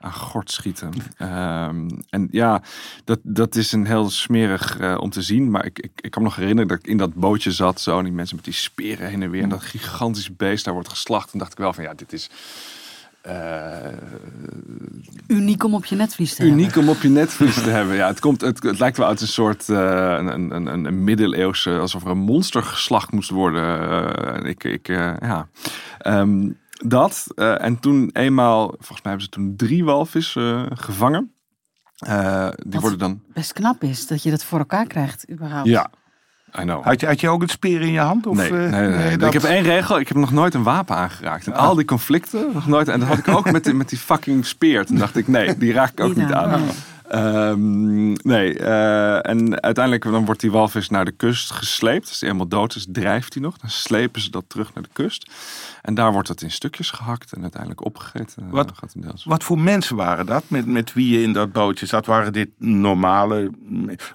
[0.00, 0.92] aan gort schieten.
[1.18, 2.62] Um, en ja,
[3.04, 5.50] dat, dat is een heel smerig uh, om te zien.
[5.50, 7.98] Maar ik, ik, ik kan me nog herinneren dat ik in dat bootje zat, zo,
[7.98, 9.42] en die mensen met die speren heen en weer.
[9.42, 11.32] En dat gigantische beest daar wordt geslacht.
[11.32, 12.30] En dacht ik wel van ja, dit is.
[15.26, 16.60] Uniek om op je netvlies te hebben.
[16.60, 17.96] Uniek om op je netvlies te hebben.
[17.96, 19.78] Ja, het, komt, het, het lijkt wel uit een soort uh,
[20.18, 23.82] een, een, een, een middeleeuwse, alsof er een monster geslacht moest worden.
[24.44, 25.48] Uh, ik, ik, ja.
[26.06, 27.26] Um, dat.
[27.36, 31.32] en toen eenmaal, volgens mij hebben ze toen drie walvissen gevangen.
[31.96, 33.22] die Wat worden dan.
[33.32, 35.68] Best knap is dat je dat voor elkaar krijgt, überhaupt.
[35.68, 35.90] Ja.
[36.60, 36.84] I know.
[36.84, 38.26] Had je, had je ook het speer in je hand?
[38.26, 39.16] Of, nee, uh, nee, nee, nee.
[39.16, 39.34] dat...
[39.34, 39.98] Ik heb één regel.
[39.98, 41.46] Ik heb nog nooit een wapen aangeraakt.
[41.46, 41.68] En ah.
[41.68, 42.88] al die conflicten, nog nooit.
[42.88, 44.86] En dat had ik ook met die, met die fucking speer.
[44.86, 46.62] Toen dacht ik, nee, die raak ik ook niet, niet aan.
[47.14, 52.08] Um, nee, uh, en uiteindelijk dan wordt die walvis naar de kust gesleept.
[52.08, 53.56] Als die helemaal dood is, drijft hij nog.
[53.56, 55.30] Dan slepen ze dat terug naar de kust.
[55.82, 58.50] En daar wordt het in stukjes gehakt en uiteindelijk opgegeten.
[58.50, 58.72] Wat,
[59.24, 62.06] wat voor mensen waren dat met, met wie je in dat bootje zat?
[62.06, 63.50] Waren dit normale,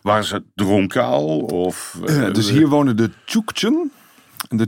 [0.01, 1.39] waren ze dronken al?
[1.39, 3.91] Of, uh, dus hier wonen de Tjoektjen.
[4.49, 4.67] De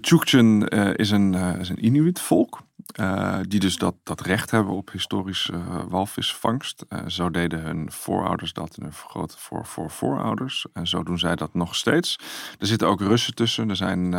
[0.70, 2.62] uh, is een, is een Inuit volk.
[3.00, 6.86] Uh, die dus dat, dat recht hebben op historische uh, walvisvangst.
[6.90, 10.66] Uh, zo deden hun voorouders dat en hun grote voor, voor voorouders.
[10.74, 12.16] En zo doen zij dat nog steeds.
[12.60, 13.70] Er zitten ook Russen tussen.
[13.70, 14.14] Er zijn,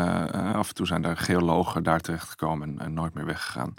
[0.54, 3.74] af en toe zijn er geologen daar terechtgekomen en, en nooit meer weggegaan.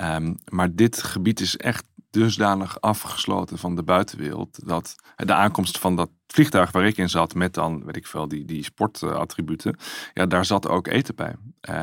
[0.00, 4.66] Um, maar dit gebied is echt dusdanig afgesloten van de buitenwereld.
[4.66, 8.28] Dat de aankomst van dat vliegtuig waar ik in zat, met dan, weet ik veel,
[8.28, 9.76] die, die sportattributen.
[10.14, 11.34] Ja, daar zat ook eten bij.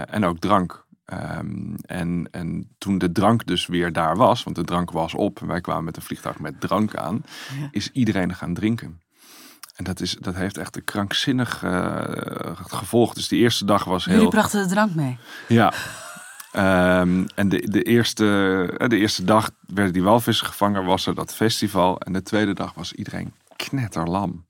[0.08, 0.83] en ook drank.
[1.06, 5.42] Ehm, en, en toen de drank dus weer daar was, want de drank was op
[5.42, 7.24] en wij kwamen met een vliegtuig met drank aan,
[7.60, 7.68] Ja.
[7.72, 9.02] is iedereen gaan drinken.
[9.76, 12.02] En dat, is, dat heeft echt een krankzinnig eh,
[12.56, 13.14] gevolg.
[13.14, 14.16] Dus die eerste dag was heel...
[14.16, 15.18] Jullie brachten de drank mee.
[15.48, 15.74] Ja.
[16.52, 18.26] Ehm, en de, de, eerste,
[18.78, 22.00] eh, de eerste dag werden die walvissen gevangen, was er dat festival.
[22.00, 24.46] En de tweede dag was iedereen knetterlam.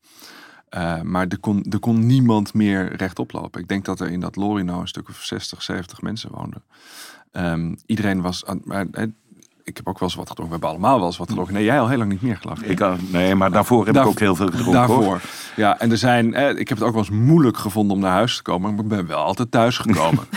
[0.74, 3.62] Eh, maar er kon, er kon niemand meer rechtop lopen.
[3.62, 6.64] Ik denk dat er in dat Lorino een stuk of 60, 70 mensen woonden.
[7.32, 8.44] Ehm, iedereen was...
[8.64, 9.08] Maar, eh,
[9.64, 10.60] ik heb ook wel eens wat gedronken.
[10.60, 11.54] We hebben allemaal wel eens wat gedronken.
[11.54, 13.12] Nee, jij al heel lang niet meer geloof ik.
[13.12, 14.74] Nee, maar daarvoor heb Daar- ik ook heel veel gedronken.
[14.74, 15.04] Daarvoor.
[15.04, 15.22] hoor.
[15.56, 18.12] Ja, en er zijn, eh, ik heb het ook wel eens moeilijk gevonden om naar
[18.12, 20.24] huis te komen, maar ik ben wel altijd thuis gekomen.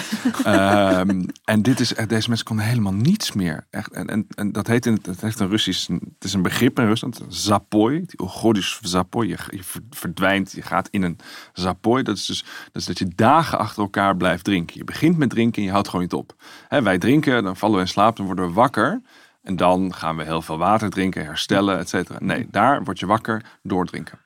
[0.45, 3.67] Ehm, en dit is, echt- deze mensen konden helemaal niets meer.
[3.71, 6.79] Echt, en, en, en dat heet in het, heeft een Russisch, het is een begrip
[6.79, 9.29] in Rusland, zapoi, die Ogodisch zapoi.
[9.29, 11.19] Je, je ver- verdwijnt, je gaat in een
[11.53, 12.03] zapoi.
[12.03, 14.79] Dat is dus dat, is dat je dagen achter elkaar blijft drinken.
[14.79, 16.35] Je begint met drinken en je houdt gewoon niet op.
[16.69, 19.03] Wij drinken, dan vallen we in slaap, dan worden we wakker.
[19.47, 22.19] En dan gaan we heel veel water drinken, herstellen, et cetera.
[22.21, 24.19] Nee, daar word je wakker, doordrinken.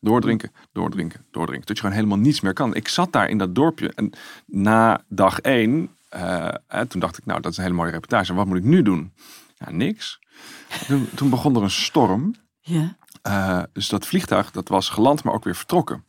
[0.00, 1.66] Doordrinken, doordrinken, doordrinken.
[1.66, 2.74] Dat je gewoon helemaal niets meer kan.
[2.74, 4.12] Ik zat daar in dat dorpje en
[4.46, 8.34] na dag één, eh, toen dacht ik, nou, dat is een hele mooie reportage.
[8.34, 9.12] Wat moet ik nu doen?
[9.54, 10.18] Ja, niks.
[10.86, 12.34] Toen, toen begon er een storm.
[12.60, 12.96] Ja.
[13.22, 16.04] Eh, dus dat vliegtuig, dat was geland, maar ook weer vertrokken.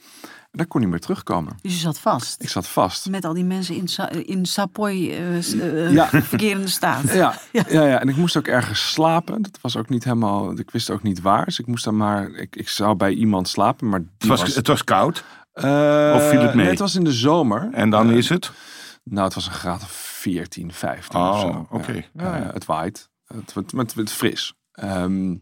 [0.52, 1.58] En daar kon niet meer terugkomen.
[1.62, 2.42] Dus je zat vast.
[2.44, 3.10] Ik zat vast.
[3.10, 6.08] Met al die mensen in, Sa in Sapoy eh, s- eh, Ja.
[6.24, 7.12] verkerende staat.
[7.14, 7.64] Ja, ja.
[7.70, 9.42] Ja, en ik moest ook ergens slapen.
[9.42, 11.46] Dat was ook niet helemaal, ik wist ook niet waar.
[11.46, 14.56] Dus ik moest dan maar, ik, ik zou bij iemand slapen, maar Het was, was...
[14.56, 16.56] het was koud Eh, Of viel het mee?
[16.64, 17.70] Nee, het was in de zomer.
[17.72, 18.52] en dan Eh, is het.
[19.04, 21.68] Nou, het was een graad of 14, 15 Oh, of zo.
[21.72, 21.92] oké.
[21.92, 22.02] Ja.
[22.14, 22.44] Ja, ja.
[22.48, 23.10] Eh, het waait.
[23.26, 24.54] Het wordt het, het fris.
[24.72, 25.40] Ehm, maar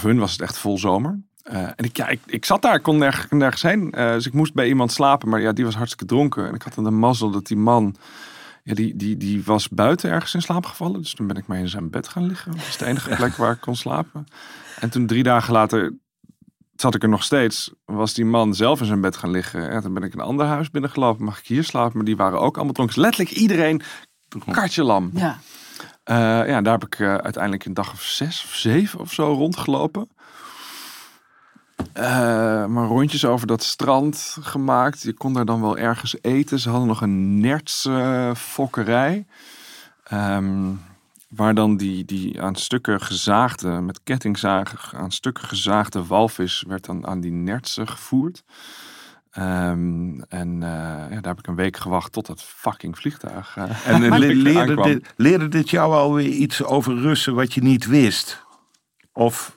[0.00, 1.20] voor hun was het echt vol zomer.
[1.44, 3.92] Eh, en ik, ja, ik, ik zat daar, ik kon nergens, nergens heen.
[3.92, 5.28] Eh, dus ik moest bij iemand slapen.
[5.28, 6.48] Maar ja, die was hartstikke dronken.
[6.48, 7.96] En ik had dan de mazzel dat die man...
[8.62, 11.02] Ja, die, die, die was buiten ergens in slaap gevallen.
[11.02, 12.52] Dus toen ben ik maar in zijn bed gaan liggen.
[12.52, 14.26] Dat is de enige plek waar ik kon slapen.
[14.80, 15.94] En toen drie dagen later
[16.76, 17.72] zat ik er nog steeds.
[17.84, 19.72] Was die man zelf in zijn bed gaan liggen.
[19.72, 21.24] Ja, toen ben ik een ander huis binnengelopen.
[21.24, 21.96] Mag ik hier slapen?
[21.96, 22.94] Maar die waren ook allemaal dronken.
[22.94, 23.82] Dus letterlijk iedereen
[24.50, 25.10] kartje lam.
[25.14, 25.38] Ja.
[26.04, 26.16] Eh,
[26.48, 30.08] ja, daar heb ik eh, uiteindelijk een dag of zes of zeven of zo rondgelopen.
[31.92, 35.02] Eh, maar rondjes over dat strand gemaakt.
[35.02, 36.58] Je kon daar dan wel ergens eten.
[36.58, 39.26] Ze hadden nog een nertse fokkerij.
[40.04, 40.70] Ehm,
[41.28, 47.06] waar dan die, die aan stukken gezaagde, met kettingzagen aan stukken gezaagde walvis werd dan
[47.06, 48.44] aan die nertsen gevoerd.
[49.30, 50.68] Ehm, en eh,
[51.10, 53.56] ja, daar heb ik een week gewacht tot dat fucking vliegtuig.
[53.56, 54.88] eh, En eh, le- leerde, aankwam.
[54.92, 58.42] dit, leerde dit jou alweer iets over Russen wat je niet wist?
[59.12, 59.54] Of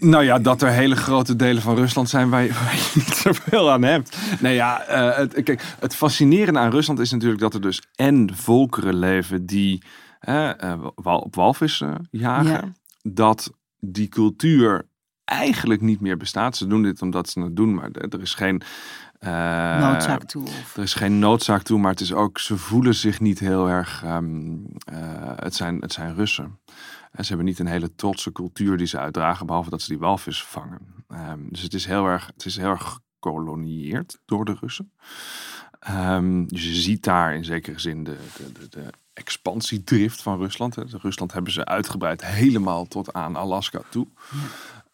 [0.00, 3.14] Nou ja, dat er hele grote delen van Rusland zijn waar je, waar je niet
[3.14, 4.16] zoveel aan hebt.
[4.40, 8.30] Nee ja, eh, het, kijk, het fascinerende aan Rusland is natuurlijk dat er dus en
[8.34, 9.82] volkeren leven die
[10.20, 10.50] eh,
[10.94, 12.50] wal- op walvissen jagen.
[12.50, 12.72] Ja.
[13.02, 14.86] Dat die cultuur
[15.24, 16.56] eigenlijk niet meer bestaat.
[16.56, 18.62] Ze doen dit omdat ze het doen, maar er is geen...
[19.18, 19.30] eh,
[19.90, 20.42] Noodzaak toe.
[20.42, 20.76] Of...
[20.76, 24.02] er is geen noodzaak toe, maar het is ook, ze voelen zich niet heel erg.
[24.04, 24.52] ehm,
[24.84, 24.96] eh,
[25.36, 26.58] het, zijn, het zijn Russen.
[27.14, 29.98] En ze hebben niet een hele trotse cultuur die ze uitdragen, behalve dat ze die
[29.98, 30.80] walvis vangen.
[31.08, 34.92] Ehm, dus het is heel erg, het is heel erg gekolonieerd door de Russen.
[35.78, 40.74] Ehm, dus je ziet daar in zekere zin de, de, de, de expansiedrift van Rusland.
[40.74, 40.82] hè.
[40.88, 44.06] Rusland hebben ze uitgebreid helemaal tot aan Alaska toe.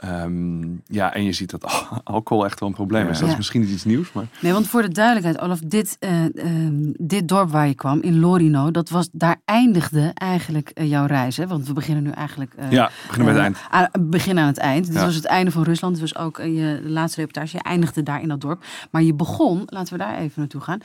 [0.00, 3.18] Ehm, ja, en je ziet dat al- alcohol echt wel een probleem is.
[3.18, 4.24] Dat is misschien niet iets nieuws, maar...
[4.40, 8.20] Nee, want voor de duidelijkheid, Olaf, dit, eh, ehm, dit dorp waar je kwam, in
[8.20, 11.36] Lorino, dat was, daar eindigde eigenlijk eh, jouw reis.
[11.36, 11.46] Hè?
[11.46, 12.54] Want we beginnen nu eigenlijk...
[12.54, 13.58] eh, Ja, beginnen met het eind.
[13.94, 14.86] aan- begin aan het eind.
[14.86, 15.04] Dit Ja.
[15.04, 16.00] was het einde van Rusland.
[16.00, 17.56] Was ook je laatste reportage.
[17.56, 18.64] Je eindigde daar in dat dorp.
[18.90, 20.78] Maar je begon, laten we daar even naartoe gaan,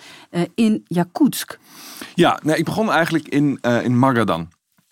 [0.55, 1.59] in Yakutsk.
[2.13, 4.47] Ja, nee, ik begon eigenlijk in, in Magadan.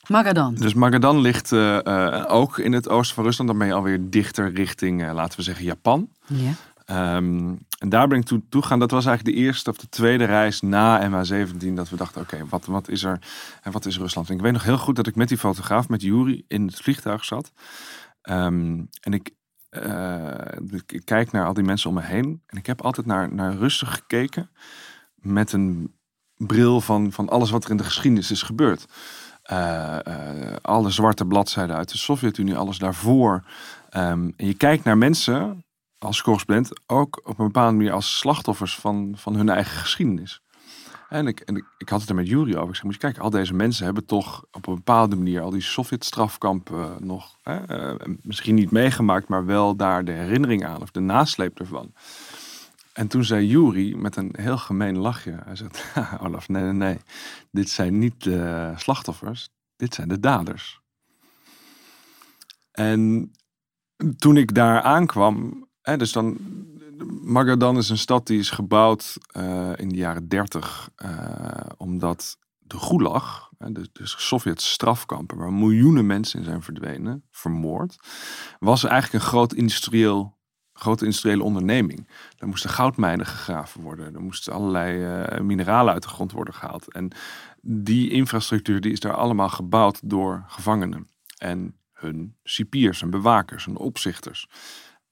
[0.09, 0.55] Magadan.
[0.55, 3.49] Dus Magadan ligt eh, eh, ook in het oosten van Rusland.
[3.49, 6.09] Dan ben je alweer dichter richting, eh, laten we zeggen, Japan.
[6.27, 6.51] Ja.
[6.85, 8.79] Ehm, en daar ben ik toe toegegaan.
[8.79, 11.73] Dat was eigenlijk de eerste of de tweede reis na MH17.
[11.73, 13.19] Dat we dachten, oké, wat, wat is er
[13.61, 14.29] en wat is Rusland?
[14.29, 16.75] En ik weet nog heel goed dat ik met die fotograaf, met Yuri, in het
[16.75, 17.51] vliegtuig zat.
[18.21, 19.31] Ehm, en ik,
[20.71, 22.41] ik, ik kijk naar al die mensen om me heen.
[22.45, 24.49] En ik heb altijd naar, naar Russen gekeken.
[25.15, 25.93] Met een
[26.37, 28.85] bril van, van alles wat er in de geschiedenis is gebeurd.
[29.43, 33.43] Eh, eh, alle zwarte bladzijden uit de Sovjet-Unie, alles daarvoor.
[33.89, 35.65] Ehm, en je kijkt naar mensen
[35.97, 40.41] als correspondent ook op een bepaalde manier als slachtoffers van, van hun eigen geschiedenis.
[41.09, 42.69] En, ik, en ik, had het er met Jury over.
[42.69, 45.49] Ik zei, moet je kijken, al deze mensen hebben toch op een bepaalde manier al
[45.49, 50.99] die Sovjet-strafkampen nog eh, misschien niet meegemaakt, maar wel daar de herinnering aan of de
[50.99, 51.93] nasleep ervan.
[52.93, 55.41] En toen zei Juri met een heel gemeen lachje.
[55.45, 56.97] Hij zegt, Olaf, nee, nee, nee.
[57.51, 59.49] Dit zijn niet de slachtoffers.
[59.75, 60.81] Dit zijn de daders.
[62.71, 63.31] En
[64.17, 66.37] toen ik daar aankwam, hè, dus dan,
[67.21, 72.79] Magadan is een stad die is gebouwd uh, in de jaren 30, uh, omdat de
[72.79, 77.97] Gulag, de, de Sovjet-strafkampen, waar miljoenen mensen in zijn verdwenen, vermoord,
[78.59, 80.32] was eigenlijk een groot industrieel,
[80.83, 82.07] grote industriële onderneming.
[82.37, 86.93] Er moesten goudmijnen gegraven worden, er moesten allerlei uh, mineralen uit de grond worden gehaald.
[86.93, 87.11] En
[87.61, 91.07] die infrastructuur die is daar allemaal gebouwd door gevangenen.
[91.37, 94.47] En hun cipiers en bewakers en opzichters.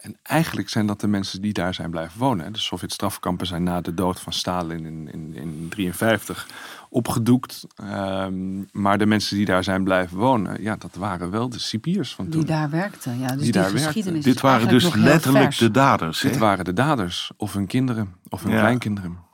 [0.01, 2.53] En eigenlijk zijn dat de mensen die daar zijn blijven wonen.
[2.53, 6.53] De Sovjet-strafkampen zijn na de dood van Stalin in 1953 in,
[6.89, 7.67] opgedoekt.
[7.83, 12.15] Um, maar de mensen die daar zijn blijven wonen, ja, dat waren wel de cipiers
[12.15, 12.39] van toen.
[12.39, 13.27] Die daar werkten, ja.
[13.27, 14.31] Dus die, die daar geschiedenis werkten.
[14.31, 16.19] Dit waren dus letterlijk de daders.
[16.19, 18.59] Dit waren de daders, of hun kinderen, of hun Ja.
[18.59, 19.29] kleinkinderen.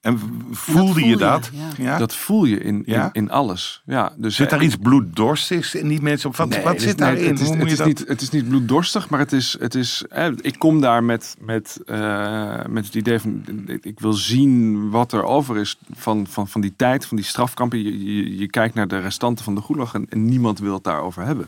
[0.00, 0.18] En
[0.50, 1.50] voelde voel je je, dat?
[1.78, 1.98] ja.
[1.98, 3.08] Dat voel je in, in, Ja?
[3.12, 3.82] in alles.
[3.86, 6.30] Ja, dus Zit daar iets bloeddorstigs in die mensen?
[6.30, 7.26] Of wat, Nee, zit nee, daarin?
[7.30, 9.56] Het is, het, is niet, het is niet bloeddorstig, maar het is.
[9.60, 13.44] Het is eh, ik kom daar met, met, eh, met het idee van.
[13.82, 17.82] ik- wil zien wat er over is van, van, van die tijd, van die strafkampen.
[17.82, 20.84] Je, je, je kijkt naar de restanten van de Gulag en, en niemand wil het
[20.84, 21.46] daarover hebben.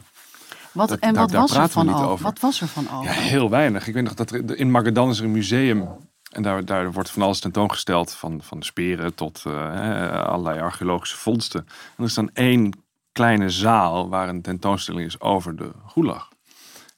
[0.73, 2.07] Wat, Dat- en daar- wat daar was er van over?
[2.07, 2.25] over.
[2.25, 3.05] Wat was er van over?
[3.05, 3.87] Ja, heel weinig.
[3.89, 5.89] Ik weet nog dat er, in Magadan is er een museum.
[6.33, 8.13] En daar, daar wordt van alles tentoongesteld.
[8.13, 11.61] Van, van speren tot eh, allerlei archeologische vondsten.
[11.69, 12.73] En er is dan één
[13.13, 16.29] kleine zaal waar een tentoonstelling is over de Gulag.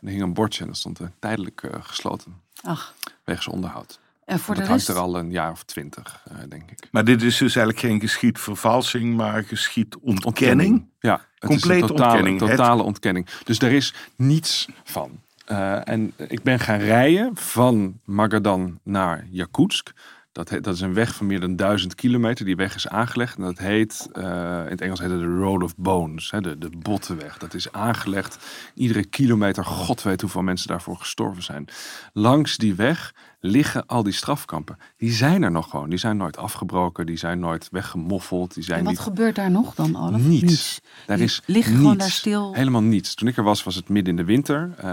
[0.01, 2.43] En er hing een bordje en dat stond eh, tijdelijk eh, gesloten.
[2.63, 2.95] Ach,
[3.25, 3.99] Wegens onderhoud.
[4.25, 4.99] en voor dat de hangt rest...
[4.99, 6.89] er al een jaar of twintig, eh, denk ik.
[6.91, 10.89] Maar dit is dus eigenlijk geen geschiedvervalsing, maar geschiedontkenning.
[11.01, 12.41] Ja, het Complete is een totale, ontkenning.
[12.41, 13.27] Het- totale ontkenning.
[13.45, 15.23] Dus er is niets van.
[15.45, 19.93] Eh, en ik ben gaan rijden van Magadan naar Yakutsk.
[20.33, 22.45] Dat, dat is een weg van meer dan duizend kilometer.
[22.45, 23.37] Die weg is aangelegd.
[23.37, 24.23] En dat heet, eh,
[24.65, 26.31] in het Engels heet het de Road of Bones.
[26.31, 27.39] Hè, de, de bottenweg.
[27.39, 28.39] Dat is aangelegd.
[28.75, 31.69] Iedere kilometer, god weet hoeveel mensen daarvoor gestorven zijn.
[32.13, 33.15] Langs die weg
[33.47, 34.79] liggen al die strafkampen.
[34.97, 35.89] Die zijn er nog gewoon.
[35.89, 37.07] Die zijn nooit afgebroken.
[37.07, 38.55] Die zijn nooit weggemoffeld.
[38.55, 40.21] Die zijn En wat niet gebeurt daar nog dan, Olaf?
[40.21, 40.81] Niets.
[41.07, 41.83] Daar Die is liggen niets.
[41.83, 42.55] gewoon daar stil.
[42.55, 43.15] Helemaal niets.
[43.15, 44.75] Toen ik er was, was het midden in de winter.
[44.77, 44.85] Eh,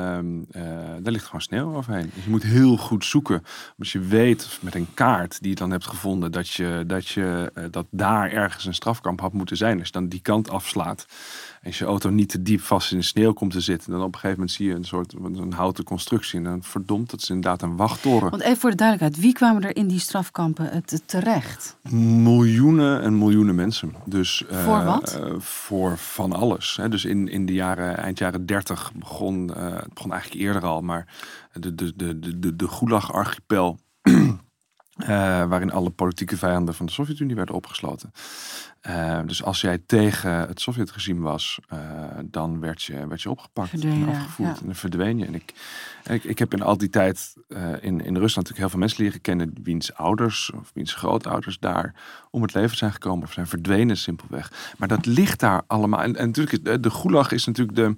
[1.02, 2.12] daar ligt gewoon sneeuw overheen.
[2.14, 3.44] Dus je moet heel goed zoeken.
[3.80, 7.52] Als je weet met een kaart die je dan hebt gevonden dat, je, dat, je,
[7.54, 9.78] eh, dat daar ergens een strafkamp had moeten zijn.
[9.78, 11.06] Als je dan die kant afslaat.
[11.64, 13.92] Als je auto niet te diep vast in de sneeuw komt te zitten.
[13.92, 16.38] Dan op een gegeven moment zie je een soort een houten constructie.
[16.38, 18.30] En dan verdomd, dat is inderdaad een wachttoren.
[18.30, 21.78] Want even voor de duidelijkheid, wie kwamen er in die strafkampen eh, te- terecht?
[21.90, 23.96] Miljoenen en miljoenen mensen.
[24.06, 25.14] Dus, eh, Voor wat?
[25.20, 26.76] eh, voor van alles.
[26.76, 26.90] Hè.
[26.90, 31.08] Dus in, in de jaren, eind jaren 30 begon, het begon eigenlijk eerder al, maar
[31.54, 33.80] de, de, de, de, de, de Gulag-archipel.
[35.48, 38.12] waarin alle politieke vijanden van de Sovjet-Unie werden opgesloten.
[38.82, 41.80] Eh, dus als jij tegen het Sovjet-regime was, eh,
[42.26, 44.50] dan werd je, werd je opgepakt Verdwenen, en afgevoerd.
[44.56, 44.60] ja.
[44.60, 45.26] En dan verdween je.
[45.26, 45.54] En ik,
[46.04, 49.04] ik, ik heb in al die tijd eh, in, in Rusland natuurlijk heel veel mensen
[49.04, 51.96] leren kennen wiens ouders of wiens grootouders daar
[52.32, 54.74] om het leven zijn gekomen of zijn verdwenen simpelweg.
[54.78, 56.02] Maar dat ligt daar allemaal.
[56.02, 57.96] En, en natuurlijk, is, de, de gulag is natuurlijk de,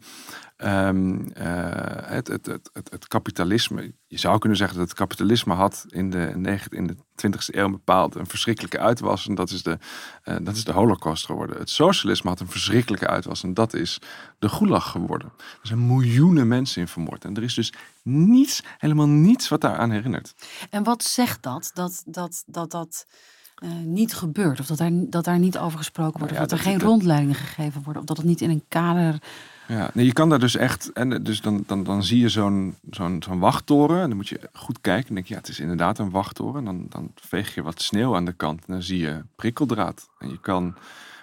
[0.64, 3.94] ehm, eh, het, het, het, het, kapitalisme.
[4.08, 6.34] Je zou kunnen zeggen dat het kapitalisme had in de,
[6.70, 9.28] in de 20e eeuw bepaald een verschrikkelijke uitwas.
[9.28, 9.78] En dat is, de,
[10.24, 11.58] eh, dat is de holocaust geworden.
[11.58, 13.44] Het socialisme had een verschrikkelijke uitwas.
[13.44, 14.00] En dat is
[14.40, 15.32] de gulag geworden.
[15.38, 17.26] Er zijn miljoenen mensen in vermoord.
[17.26, 20.34] En er is dus niets, helemaal niets wat daaraan herinnert.
[20.70, 23.08] En wat zegt dat, dat dat, dat, dat
[23.56, 24.60] eh, niet gebeurt?
[24.60, 26.34] Of dat daar, dat daar niet over gesproken wordt?
[26.34, 28.02] Nou ja, of dat er geen dat- rondleidingen gegeven worden?
[28.02, 29.22] Of dat het niet in een kader...
[29.68, 30.92] Ja, je kan daar dus echt.
[30.92, 34.02] En dus dan, dan, dan zie je zo'n zo'n zo'n wachttoren.
[34.02, 35.08] En dan moet je goed kijken.
[35.08, 36.56] En denk je, ja, het is inderdaad een wachttoren.
[36.56, 38.60] En dan, dan veeg je wat sneeuw aan de kant.
[38.66, 40.10] En dan zie je prikkeldraad.
[40.20, 40.76] En je kan,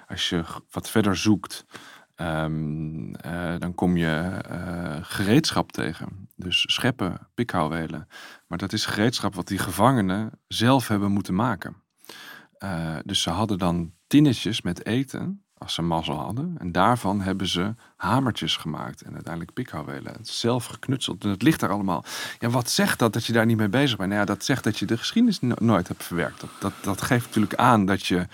[0.08, 1.64] als je wat verder zoekt,
[2.14, 6.28] ehm, eh, dan kom je eh, gereedschap tegen.
[6.36, 8.08] Dus scheppen, pikhouwelen.
[8.46, 11.76] Maar dat is gereedschap wat die gevangenen zelf hebben moeten maken.
[12.58, 16.54] Eh, dus ze hadden dan tinnetjes met eten, als ze mazzel hadden.
[16.58, 20.16] En daarvan hebben ze hamertjes gemaakt en uiteindelijk pikhouwelen.
[20.22, 21.24] Zelf geknutseld.
[21.24, 22.04] En het ligt daar allemaal.
[22.38, 24.08] Ja, wat zegt dat dat je daar niet mee bezig bent?
[24.08, 26.40] Nou ja, dat zegt dat je de geschiedenis no- nooit hebt verwerkt.
[26.40, 28.26] Dat, dat, dat geeft natuurlijk aan dat je...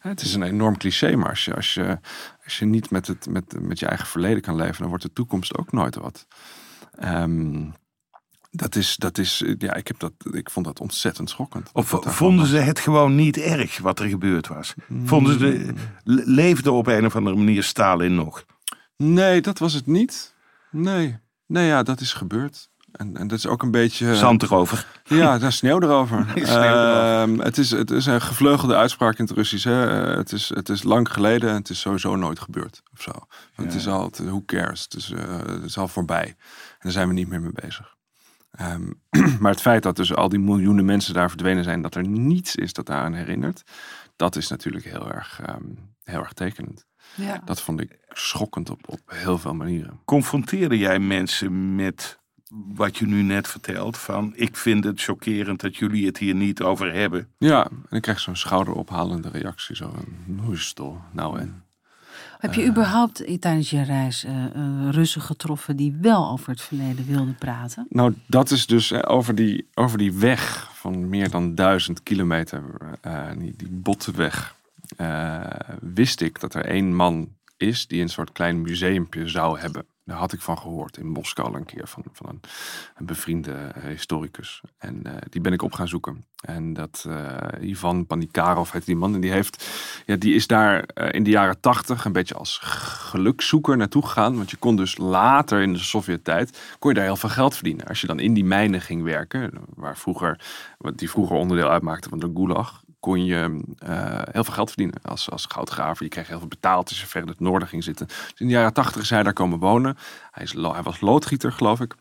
[0.00, 1.98] Het is een enorm cliché, maar als je, als je,
[2.44, 4.78] als je niet met, het, met, met je eigen verleden kan leven...
[4.78, 6.26] dan wordt de toekomst ook nooit wat.
[6.98, 7.66] Ehm,
[8.56, 11.70] dat is, dat is, ja, ik, heb dat, ik vond dat ontzettend schokkend.
[11.72, 14.74] Of vonden ze het gewoon niet erg wat er gebeurd was?
[15.04, 15.72] Vonden ze,
[16.04, 18.44] le- leefde op een of andere manier Stalin nog?
[18.96, 20.34] Nee, dat was het niet.
[20.70, 21.18] Nee.
[21.46, 22.68] Nee, ja, dat is gebeurd.
[22.92, 24.16] En, en dat is ook een beetje...
[24.16, 24.86] Zand erover.
[25.04, 26.26] Ja, daar sneeuw erover.
[26.34, 27.20] Sneeuw erover.
[27.22, 29.64] Ehm, het, is, het is een gevleugelde uitspraak in het Russisch.
[29.64, 30.06] Hè?
[30.10, 32.82] Eh, Het, is, het is lang geleden en het is sowieso nooit gebeurd.
[32.92, 33.10] Of zo.
[33.54, 34.82] Het is al, who cares?
[34.82, 36.24] Het is, eh, het is al voorbij.
[36.26, 36.34] En
[36.82, 37.93] daar zijn we niet meer mee bezig.
[38.56, 38.90] Ehm,
[39.40, 42.56] maar het feit dat dus al die miljoenen mensen daar verdwenen zijn, dat er niets
[42.56, 43.62] is dat daaraan herinnert,
[44.16, 45.64] dat is natuurlijk heel erg, ehm,
[46.02, 46.86] heel erg tekenend.
[47.14, 47.42] Ja.
[47.44, 50.00] Dat vond ik schokkend op, op heel veel manieren.
[50.04, 52.18] Confronteerde jij mensen met
[52.74, 53.98] wat je nu net vertelt?
[53.98, 57.28] Van ik vind het chockerend dat jullie het hier niet over hebben.
[57.38, 59.76] Ja, en ik kreeg zo'n schouderophalende reactie.
[59.76, 61.00] Zo een noeistel.
[61.10, 61.63] Nou en.
[62.44, 66.60] Heb je überhaupt eh, tijdens je reis eh, eh, Russen getroffen die wel over het
[66.60, 67.86] verleden wilden praten?
[67.88, 72.62] Nou, dat is dus over die, over die weg van meer dan duizend kilometer,
[73.38, 74.56] die, die botweg,
[74.96, 75.40] eh,
[75.80, 79.86] wist ik dat er één man is die een soort klein museumpje zou hebben.
[80.04, 82.40] Daar had ik van gehoord in Moskou een keer van, van een,
[82.96, 84.60] een bevriende eh, historicus.
[84.78, 86.24] En eh, die ben ik op gaan zoeken.
[86.40, 89.14] En dat eh, Ivan Panikarov heet die man.
[89.14, 89.68] En die, heeft,
[90.06, 94.36] ja, die is daar in de jaren tachtig een beetje als gelukzoeker naartoe gegaan.
[94.36, 97.86] Want je kon dus later in de Sovjet-tijd, kon je daar heel veel geld verdienen.
[97.86, 100.40] Als je dan in die mijnen ging werken, waar vroeger,
[100.78, 105.02] wat die vroeger onderdeel uitmaakte van de Gulag, kon je eh, heel veel geld verdienen
[105.02, 106.04] als, als goudgraver.
[106.04, 108.06] Je kreeg heel veel betaald als je verder in het noorden ging zitten.
[108.06, 109.96] Dus in de jaren tachtig is hij daar komen wonen.
[110.30, 111.94] Hij, is, hij was loodgieter, geloof ik.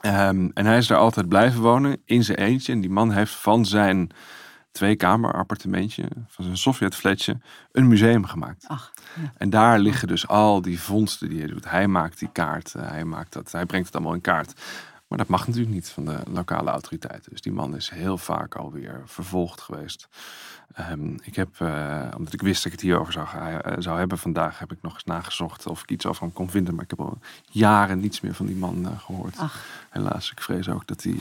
[0.00, 2.72] Ehm, en hij is daar altijd blijven wonen in zijn eentje.
[2.72, 4.10] En die man heeft van zijn
[4.72, 7.38] tweekamer appartementje, van zijn Sovjetflatje,
[7.72, 8.64] een museum gemaakt.
[8.68, 8.92] Ach,
[9.22, 9.32] ja.
[9.36, 11.70] En daar liggen dus al die vondsten die hij doet.
[11.70, 14.60] Hij maakt die kaart, eh, hij, maakt dat, hij brengt het allemaal in kaart.
[15.08, 17.30] Maar dat mag natuurlijk niet van de lokale autoriteiten.
[17.30, 20.08] Dus die man is heel vaak alweer vervolgd geweest.
[20.74, 24.18] Ehm, ik heb, eh, omdat ik wist dat ik het hierover zou, eh, zou hebben
[24.18, 26.74] vandaag, heb ik nog eens nagezocht of ik iets over hem kon vinden.
[26.74, 27.18] Maar ik heb al
[27.50, 29.38] jaren niets meer van die man eh, gehoord.
[29.38, 29.64] ach.
[29.90, 31.16] Helaas, ik vrees ook dat hij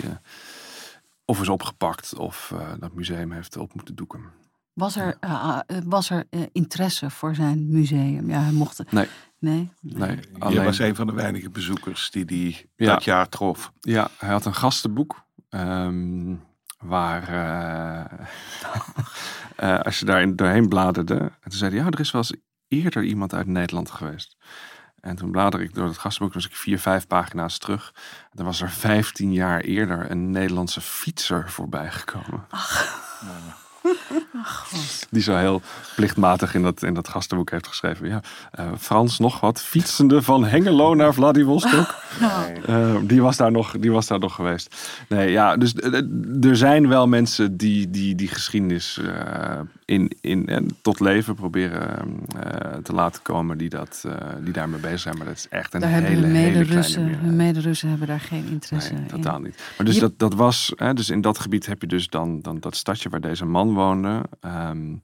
[1.25, 4.21] of is opgepakt of dat museum heeft op moeten doeken.
[4.73, 5.17] Was er,
[5.85, 8.29] was er interesse voor zijn museum?
[8.29, 8.77] Ja, hij mocht...
[8.77, 8.91] het-
[9.43, 9.71] Nee.
[9.82, 10.08] Nee?
[10.08, 12.93] Nee, Je alleen, was een van de weinige bezoekers die die Ja.
[12.93, 13.71] dat jaar trof.
[13.82, 15.21] Ja, hij had een gastenboek.
[15.49, 16.36] ehm,
[16.79, 18.19] waar, eh,
[19.75, 21.15] eh, als je daarin doorheen bladerde.
[21.15, 24.38] En toen zei hij, ja, er is wel eens eerder iemand uit Nederland geweest.
[24.99, 27.91] En toen bladerde ik door het gastenboek, was ik vier, vijf pagina's terug.
[28.21, 32.45] En dan was er vijftien jaar eerder een Nederlandse fietser voorbij gekomen.
[35.09, 35.61] Die zo heel
[35.95, 38.07] plichtmatig in dat, in dat gastenboek heeft geschreven.
[38.07, 41.95] Ja, eh, Frans nog wat, fietsende van Hengelo naar Vladivostok.
[42.65, 44.75] Eh, die, was daar nog, die was daar nog geweest.
[45.09, 46.01] Nee, ja, dus eh,
[46.49, 48.99] er zijn wel mensen die die, die geschiedenis
[49.85, 52.05] in, in, en tot leven proberen
[52.83, 54.05] te laten komen, die, dat,
[54.39, 55.17] die daarmee bezig zijn.
[55.17, 57.35] Maar dat is echt een Daar hele, hebben hele kleine hun meerderheid.
[57.35, 59.07] mede-Russen hebben daar geen interesse Nee, in.
[59.07, 59.61] totaal niet.
[59.77, 62.41] Maar dus Je- dat, dat was, hè, dus in dat gebied heb je dus dan,
[62.41, 64.23] dan dat stadje waar deze man woonde.
[64.39, 64.95] ehm,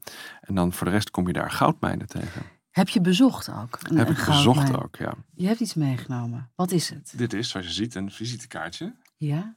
[0.41, 2.41] en dan voor de rest kom je daar goudmijnen tegen.
[2.69, 3.77] Heb je bezocht ook?
[3.82, 5.13] Een- heb ik bezocht ook, ja.
[5.36, 6.51] Je hebt iets meegenomen.
[6.55, 7.13] Wat is het?
[7.15, 9.55] Dit is, zoals je ziet, een visitekaartje Ja?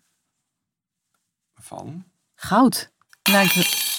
[1.54, 2.04] van...
[2.34, 2.90] Goud.
[3.22, 3.90] Lijkt het...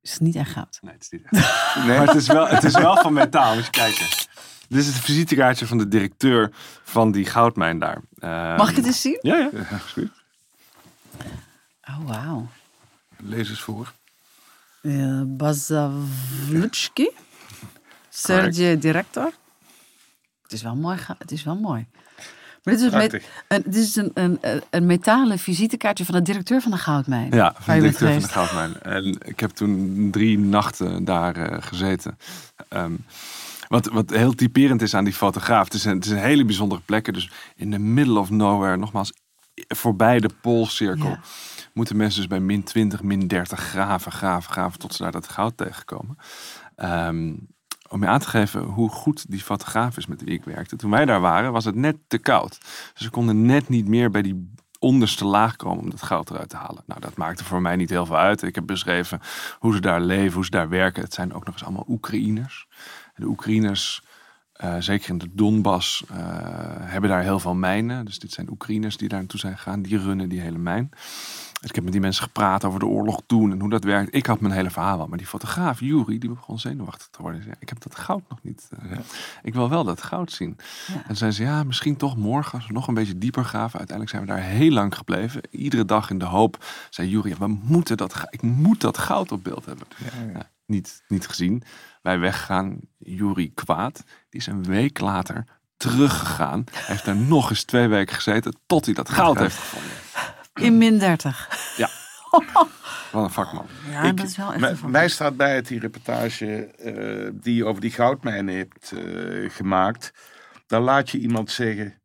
[0.00, 0.78] Is het niet echt goud?
[0.82, 1.76] Nee, het is niet echt.
[1.86, 4.06] Maar het is, wel, het is wel van metaal, moet je kijken.
[4.68, 6.50] Dit is het visitekaartje van de directeur
[6.82, 8.00] van die goudmijn daar.
[8.18, 9.18] Ehm, Mag ik het eens zien?
[9.22, 9.80] Ja, ja.
[11.88, 12.46] Oh, wauw.
[13.22, 13.92] Lees eens voor.
[14.82, 17.10] Uh, Bazavlutski.
[18.08, 19.32] Sergej Director.
[20.42, 20.98] Het is wel mooi.
[21.18, 21.86] Het is wel mooi.
[22.62, 24.38] Maar dit is, met, een, dit is een, een,
[24.70, 27.30] een metalen visitekaartje van de directeur van de goudmijn.
[27.30, 28.28] Ja, van de directeur van de.
[28.28, 28.80] Goudmijn.
[28.82, 32.18] En ik heb toen drie nachten daar eh, gezeten.
[32.68, 32.92] Ehm,
[33.68, 35.64] wat, wat heel typerend is aan die fotograaf.
[35.64, 37.14] Het is, een, het is een hele bijzondere plek.
[37.14, 39.12] Dus in the middle of nowhere, nogmaals,
[39.68, 41.08] voorbij de poolcirkel.
[41.08, 41.20] Ja.
[41.72, 44.78] Moeten mensen dus bij min 20, min 30 graven, graven, graven.
[44.78, 46.16] Tot ze daar dat goud tegenkomen.
[46.76, 47.34] Ehm,
[47.88, 50.76] om je aan te geven hoe goed die fotograaf is met wie ik werkte.
[50.76, 52.58] Toen wij daar waren, was het net te koud.
[52.94, 56.56] Ze konden net niet meer bij die onderste laag komen om dat goud eruit te
[56.56, 56.82] halen.
[56.86, 58.42] Nou, dat maakte voor mij niet heel veel uit.
[58.42, 59.20] Ik heb beschreven
[59.58, 61.02] hoe ze daar leven, hoe ze daar werken.
[61.02, 62.66] Het zijn ook nog eens allemaal Oekraïners.
[63.14, 64.02] De Oekraïners,
[64.52, 66.16] eh, zeker in de Donbass, eh,
[66.80, 68.04] hebben daar heel veel mijnen.
[68.04, 69.82] Dus dit zijn Oekraïners die daar naartoe zijn gegaan.
[69.82, 70.90] Die runnen die hele mijn.
[71.62, 74.14] Dus ik heb met die mensen gepraat over de oorlog toen en hoe dat werkt.
[74.14, 75.06] Ik had mijn hele verhaal al.
[75.06, 77.42] Maar die fotograaf, Juri, die begon zenuwachtig te worden.
[77.42, 78.68] Zei, ik heb dat goud nog niet.
[78.90, 78.98] eh,
[79.42, 80.56] Ik wil wel dat goud zien.
[80.86, 81.02] Ja.
[81.06, 83.78] En zei ze, ja, misschien toch morgen als we nog een beetje dieper graven.
[83.78, 85.42] Uiteindelijk zijn we daar heel lang gebleven.
[85.50, 89.44] Iedere dag in de hoop, zei Juri, we moeten dat, ik moet dat goud op
[89.44, 89.86] beeld hebben.
[90.34, 91.62] Ja, niet, niet gezien.
[92.02, 94.04] Wij weggaan, Juri kwaad.
[94.30, 95.44] Die is een week later
[95.76, 96.64] teruggegaan.
[96.72, 99.90] Hij heeft daar nog eens twee weken gezeten tot hij dat goud heeft gevonden.
[100.60, 101.74] In min 30.
[101.76, 101.88] Ja.
[103.12, 103.66] Wat een vakman.
[103.90, 104.90] Ja, Ik- dat is wel echt mij- een van.
[104.90, 110.12] mij staat bij het die reportage eh, die je over die goudmijnen hebt eh, gemaakt.
[110.66, 112.00] Daar laat je iemand zeggen.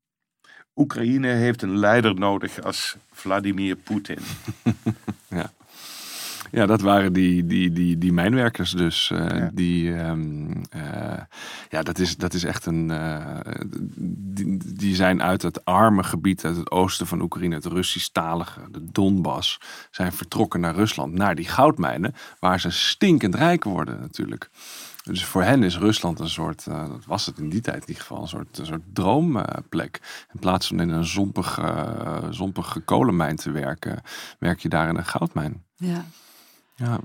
[0.76, 4.20] Oekraïne heeft een leider nodig als Vladimir Poetin.
[5.30, 5.52] Ja,
[6.66, 9.12] dat waren die, die, die, die mijnwerkers dus.
[9.12, 9.50] eh, Ja.
[9.54, 11.22] Die, ehm, eh,
[11.70, 12.92] ja, dat is, dat is echt een...
[12.92, 13.26] eh,
[14.00, 18.92] die, die zijn uit het arme gebied, uit het oosten van Oekraïne, het Russisch-talige, de
[18.92, 19.60] Donbass,
[19.92, 24.50] zijn vertrokken naar Rusland, naar die goudmijnen, waar ze stinkend rijk worden natuurlijk.
[25.04, 27.88] Dus voor hen is Rusland een soort, eh, dat was het in die tijd in
[27.88, 30.26] ieder geval, een soort, een soort droomplek.
[30.34, 31.88] in plaats van in een zompige,
[32.30, 34.02] zompige kolenmijn te werken,
[34.40, 35.64] werk je daar in een goudmijn.
[35.76, 36.06] Ja.
[36.78, 37.00] Ja.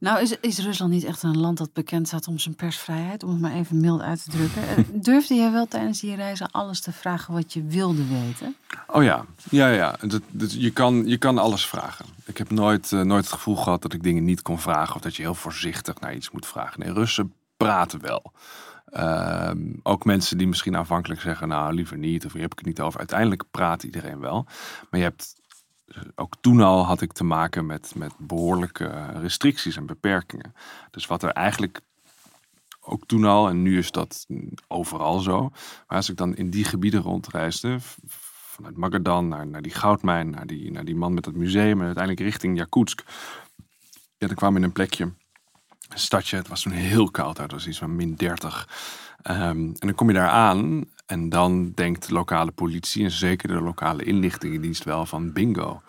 [0.00, 3.22] Nou, is, is Rusland niet echt een land dat bekend staat om zijn persvrijheid?
[3.22, 4.68] Om het maar even mild uit te drukken.
[4.68, 8.56] Eh, Durfde jij wel tijdens die reizen alles te vragen wat je wilde weten?
[8.86, 9.96] Oh ja, ja, ja.
[10.00, 12.04] Dat, dat, je, kan, je kan alles vragen.
[12.24, 15.00] Ik heb nooit, eh, nooit het gevoel gehad dat ik dingen niet kon vragen of
[15.00, 16.80] dat je heel voorzichtig naar iets moet vragen.
[16.80, 18.32] Nee, Russen praten wel.
[18.90, 22.66] Ehm, ook mensen die misschien aanvankelijk zeggen, nou liever niet, of hier heb ik het
[22.66, 22.98] niet over.
[22.98, 24.46] Uiteindelijk praat iedereen wel.
[24.90, 25.34] Maar je hebt,
[26.14, 30.54] ook toen al had ik te maken met, met behoorlijke restricties en beperkingen.
[30.90, 31.80] Dus wat er eigenlijk
[32.80, 34.26] ook toen al, en nu is dat
[34.66, 35.40] overal zo.
[35.86, 37.78] Maar als ik dan in die gebieden rondreisde,
[38.58, 41.86] vanuit Magadan naar, naar die goudmijn, naar die, naar die man met dat museum en
[41.86, 43.04] uiteindelijk richting Jakutsk.
[44.16, 45.04] Ja, dan kwam in een plekje,
[45.88, 48.68] een stadje, het was toen heel koud het was iets van min 30.
[49.22, 53.48] Ehm, en dan kom je daar aan en dan denkt de lokale politie en zeker
[53.48, 55.82] de lokale inlichtingendienst wel van bingo.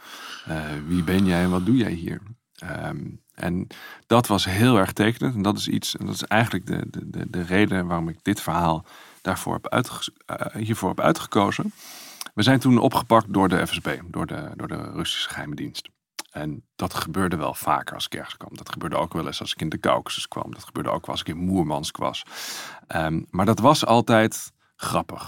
[0.46, 2.22] Eh, wie ben jij en wat doe jij hier?
[2.56, 3.68] Ehm, en
[4.08, 5.36] dat was heel erg tekenend.
[5.36, 8.18] En dat is iets, en dat is eigenlijk de, de, de, de reden waarom ik
[8.22, 8.86] dit verhaal
[9.22, 11.74] daarvoor heb eh, hiervoor heb uitgekozen.
[12.34, 15.90] We zijn toen opgepakt door de FSB, door de, door de Russische geheime dienst.
[16.32, 18.58] En dat gebeurde wel vaker als ik ergens kwam.
[18.58, 20.54] Dat gebeurde ook wel eens als ik in de Caucasus kwam.
[20.54, 22.24] Dat gebeurde ook wel als ik in Moermansk was.
[22.88, 25.28] Ehm, maar dat was altijd grappig.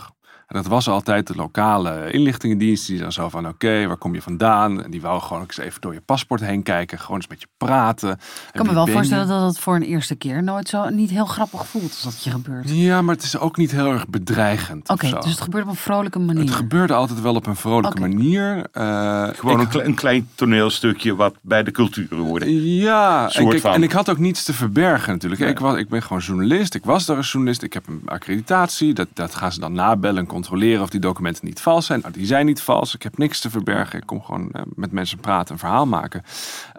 [0.51, 4.21] En dat was altijd de lokale inlichtingendienst die dan zo van oké, waar kom je
[4.21, 4.83] vandaan?
[4.83, 7.47] En die wou gewoon eens even door je paspoort heen kijken, gewoon eens met je
[7.57, 8.09] praten.
[8.11, 8.17] Ik
[8.51, 11.67] kan me wel voorstellen dat het voor een eerste keer nooit zo niet heel grappig
[11.67, 12.65] voelt als dat je gebeurt.
[12.65, 14.87] Oké, Ja, maar het is ook niet heel erg bedreigend.
[14.87, 14.95] zo.
[14.95, 16.41] dus het gebeurt op een vrolijke manier.
[16.43, 18.07] Het gebeurde altijd wel op een vrolijke Oké.
[18.07, 18.67] manier.
[18.71, 22.43] Eh, Gewoon ik- een, kle- een klein toneelstukje wat bij de cultuur hoort.
[22.47, 25.41] Ja, en, kijk, en ik had ook niets te verbergen natuurlijk.
[25.41, 26.75] Ik, was, ik ben gewoon journalist.
[26.75, 27.63] Ik was daar een journalist.
[27.63, 28.93] Ik heb een accreditatie.
[28.93, 31.99] Dat, dat gaan ze dan nabellen en controleren of die documenten niet vals zijn.
[31.99, 32.95] Nou, die zijn niet vals.
[32.95, 33.99] Ik heb niks te verbergen.
[33.99, 36.23] Ik kom gewoon eh, met mensen praten, een verhaal maken.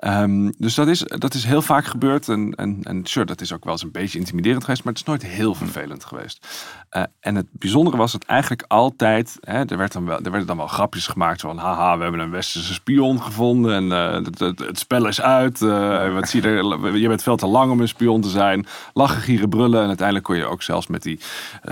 [0.02, 2.28] Ehm, dus dat is, dat is heel vaak gebeurd.
[2.28, 4.84] En, en, en sure, dat is ook wel eens een beetje intimiderend geweest.
[4.84, 6.46] Maar het is nooit heel vervelend geweest.
[6.88, 9.36] Eh, en het bijzondere was dat eigenlijk altijd...
[9.40, 11.40] Hè, er, werd dan wel, er werden dan wel grapjes gemaakt.
[11.40, 13.74] Van, haha, we hebben een westerse spion gevonden.
[13.74, 15.62] En eh, het, het, het spel is uit.
[15.62, 18.66] eh, wat zie je, er, je bent veel te lang om een spion te zijn.
[18.92, 19.80] Lachen, gieren, brullen.
[19.80, 21.20] En uiteindelijk kon je ook zelfs met die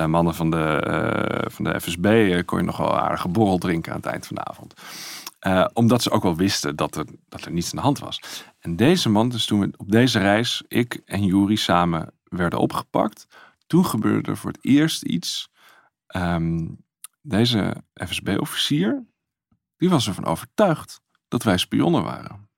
[0.07, 2.43] mannen van de, van de FSB...
[2.45, 4.75] kon je nog wel aardige borrel drinken aan het eind van de avond.
[5.41, 8.21] Eh, omdat ze ook wel wisten dat er, dat er niets aan de hand was.
[8.59, 13.27] En deze man, dus toen we op deze reis, ik en Juri samen werden opgepakt.
[13.67, 15.49] Toen gebeurde er voor het eerst iets.
[16.07, 16.67] Ehm,
[17.23, 19.07] deze FSB-officier,
[19.77, 22.49] die was ervan overtuigd dat wij spionnen waren.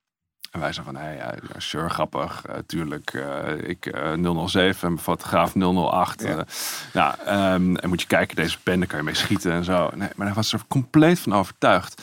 [0.50, 3.10] En wij zeiden van, hey, ja, sure, grappig, eh, tuurlijk.
[3.14, 4.12] eh, ik eh
[4.46, 6.22] 007 en fotograaf 008.
[6.22, 6.36] Ja.
[6.36, 6.44] eh,
[6.92, 9.90] ja, ehm, en moet je kijken, deze pen, daar kan je mee schieten en zo.
[9.94, 12.02] Nee, maar hij was er compleet van overtuigd.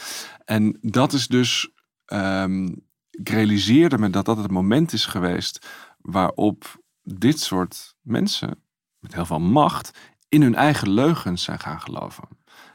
[0.50, 1.70] En dat is dus,
[2.06, 2.66] ehm,
[3.10, 8.64] ik realiseerde me dat dat het moment is geweest waarop dit soort mensen
[9.00, 12.28] met heel veel macht in hun eigen leugens zijn gaan geloven.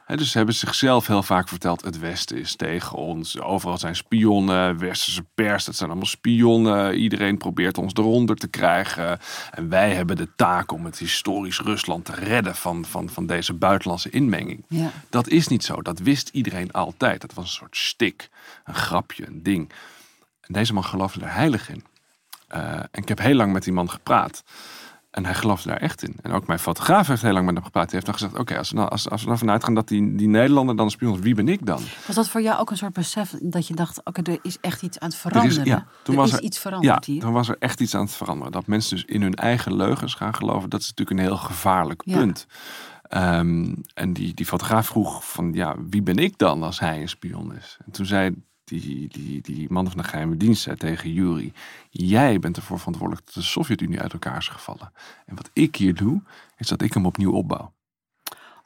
[0.06, 3.40] Dus ze hebben zichzelf heel vaak verteld: het Westen is tegen ons.
[3.40, 6.94] Overal zijn spionnen, westerse pers, dat zijn allemaal spionnen.
[6.96, 9.18] Iedereen probeert ons eronder te krijgen.
[9.50, 13.52] En wij hebben de taak om het historisch Rusland te redden van, van, van deze
[13.54, 14.64] buitenlandse inmenging.
[14.68, 14.90] Ja.
[15.10, 15.82] Dat is niet zo.
[15.82, 17.20] Dat wist iedereen altijd.
[17.20, 18.28] Dat was een soort stik,
[18.64, 19.72] een grapje, een ding.
[20.40, 21.84] En deze man geloofde er heilig in.
[22.48, 24.44] Eh, en ik heb heel lang met die man gepraat.
[25.14, 26.16] En hij geloofde daar echt in.
[26.22, 27.84] En ook mijn fotograaf heeft heel lang met hem gepraat.
[27.90, 30.14] Hij heeft dan gezegd, oké, als, we nou, als, als we ervan uitgaan dat die,
[30.14, 31.80] die Nederlander dan een spion is, wie ben ik dan?
[32.06, 34.82] Was dat voor jou ook een soort besef dat je dacht, oké, er is echt
[34.82, 35.60] iets aan het Er veranderen?
[35.64, 37.20] is, ja, toen er was is er, iets ja, veranderd hier.
[37.20, 38.52] toen was er echt iets aan het veranderen.
[38.52, 42.02] Dat mensen dus in hun eigen leugens gaan geloven, dat is natuurlijk een heel gevaarlijk
[42.04, 42.18] Ja.
[42.18, 42.46] punt.
[43.02, 47.08] Ehm, en die, die fotograaf vroeg van, ja, wie ben ik dan als hij een
[47.08, 47.76] spion is?
[47.86, 48.34] En toen zei
[48.64, 51.52] die, die, die man van de geheime dienst zei tegen Yuri,
[51.90, 54.92] jij bent ervoor verantwoordelijk dat de Sovjet-Unie uit elkaar is gevallen.
[55.26, 56.22] En wat ik hier doe,
[56.56, 57.72] is dat ik hem opnieuw opbouw.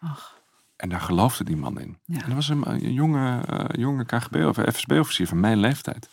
[0.01, 0.37] Ach.
[0.77, 1.99] En daar geloofde die man in.
[2.05, 2.21] Ja.
[2.21, 6.09] En dat was een, een jonge, eh, jonge KGB of FSB-officier van mijn leeftijd.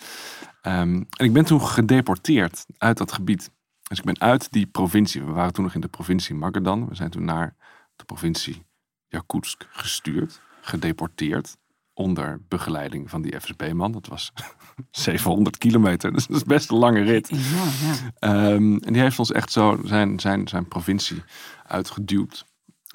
[0.61, 3.51] Ehm, en ik ben toen gedeporteerd uit dat gebied.
[3.87, 5.23] Dus ik ben uit die provincie.
[5.23, 6.87] We waren toen nog in de provincie Magadan.
[6.87, 7.55] We zijn toen naar
[7.95, 8.65] de provincie
[9.07, 11.57] Yakutsk gestuurd, gedeporteerd.
[11.97, 13.91] Onder begeleiding van die FSB-man.
[13.91, 14.31] Dat was
[14.91, 16.13] 700 kilometer.
[16.13, 17.29] Dus dat is best een lange rit.
[17.31, 18.11] Enorm, ja.
[18.19, 21.23] Ehm, en die heeft ons echt zo zijn, zijn, zijn provincie
[21.67, 22.45] uitgeduwd.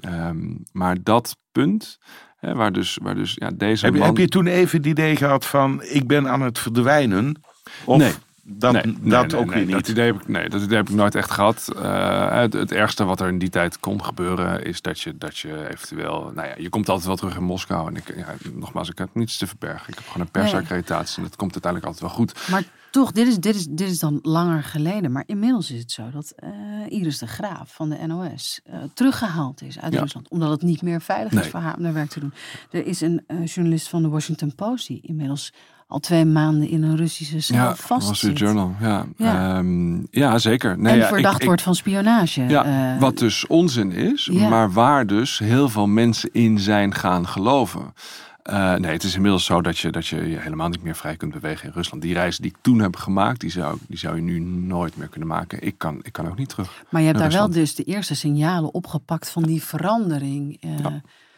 [0.00, 1.98] Ehm, maar dat punt,
[2.36, 4.08] hè, waar dus, waar dus ja, deze Heb, je- man...
[4.08, 7.40] heb je toen even het idee gehad van ik ben aan het verdwijnen?
[7.84, 8.12] Of Nee.
[8.52, 9.74] Dat, Nee, dat nee, ook nee, weer niet?
[9.74, 11.72] Dat idee, heb ik, nee, dat idee heb ik nooit echt gehad.
[11.82, 15.38] Eh, het, het ergste wat er in die tijd kon gebeuren is dat je, dat
[15.38, 16.30] je eventueel...
[16.34, 17.88] Nou ja, je komt altijd wel terug in Moskou.
[17.88, 19.88] En ik, ja, nogmaals, ik heb niets te verbergen.
[19.88, 22.48] Ik heb gewoon een persaccreditatie en dat komt uiteindelijk altijd wel goed.
[22.50, 25.12] Maar toch, dit is, dit, is, dit is dan langer geleden.
[25.12, 26.50] Maar inmiddels is het zo dat eh,
[26.88, 30.00] Iris de Graaf van de NOS eh, teruggehaald is uit Ja.
[30.00, 30.28] Rusland.
[30.28, 32.32] Omdat het niet meer veilig is voor haar om haar werk te doen.
[32.70, 35.52] Er is een eh, journalist van de Washington Post die inmiddels
[35.90, 38.38] al twee maanden in een Russische cel Ja, Wall vast Street zit.
[38.38, 38.74] Journal.
[38.80, 39.56] Ja, Ja.
[39.58, 40.78] Ehm, ja zeker.
[40.78, 42.42] Nee, en ja, ik- verdacht ik- wordt van spionage.
[42.42, 42.64] Ja,
[42.94, 47.94] eh, wat dus onzin is, maar waar dus heel veel mensen in zijn gaan geloven.
[48.42, 51.16] Eh, nee, het is inmiddels zo dat je, dat je je helemaal niet meer vrij
[51.16, 52.02] kunt bewegen in Rusland.
[52.02, 55.08] Die reis die ik toen heb gemaakt, die zou, die zou je nu nooit meer
[55.08, 55.62] kunnen maken.
[55.66, 56.82] Ik kan, ik kan ook niet terug.
[56.90, 60.56] maar je hebt daar wel dus de eerste signalen opgepakt van die verandering.
[60.60, 60.86] eh.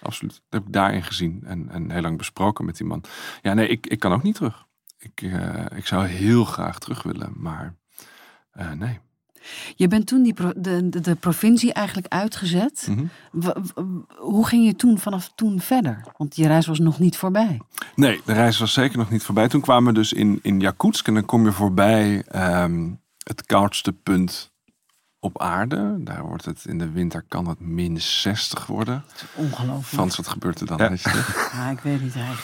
[0.03, 0.33] Absoluut.
[0.33, 3.05] Dat heb ik daarin gezien en, en heel lang besproken met die man.
[3.43, 4.67] Ja, nee, ik, ik kan ook niet terug.
[4.99, 7.75] Ik, eh, ik zou heel graag terug willen, maar
[8.53, 8.99] eh, nee.
[9.77, 12.89] Je bent toen die pro- de, de, de provincie eigenlijk uitgezet.
[12.91, 13.07] Mhm.
[14.19, 16.05] Hoe ging je toen vanaf toen verder?
[16.17, 17.61] Want je reis was nog niet voorbij.
[17.95, 19.49] Nee, de reis was zeker nog niet voorbij.
[19.49, 22.91] Toen kwamen we dus in, in Yakutsk en dan kom je voorbij ehm,
[23.25, 24.52] het koudste punt
[25.25, 25.95] op aarde.
[25.99, 29.05] Daar wordt het in de winter kan het min 60 worden.
[29.35, 29.87] Ongelooflijk.
[29.87, 30.79] Frans, wat gebeurt er dan?
[30.79, 30.91] Ja.
[31.53, 32.15] Ja, ik weet niet.
[32.15, 32.35] Hij,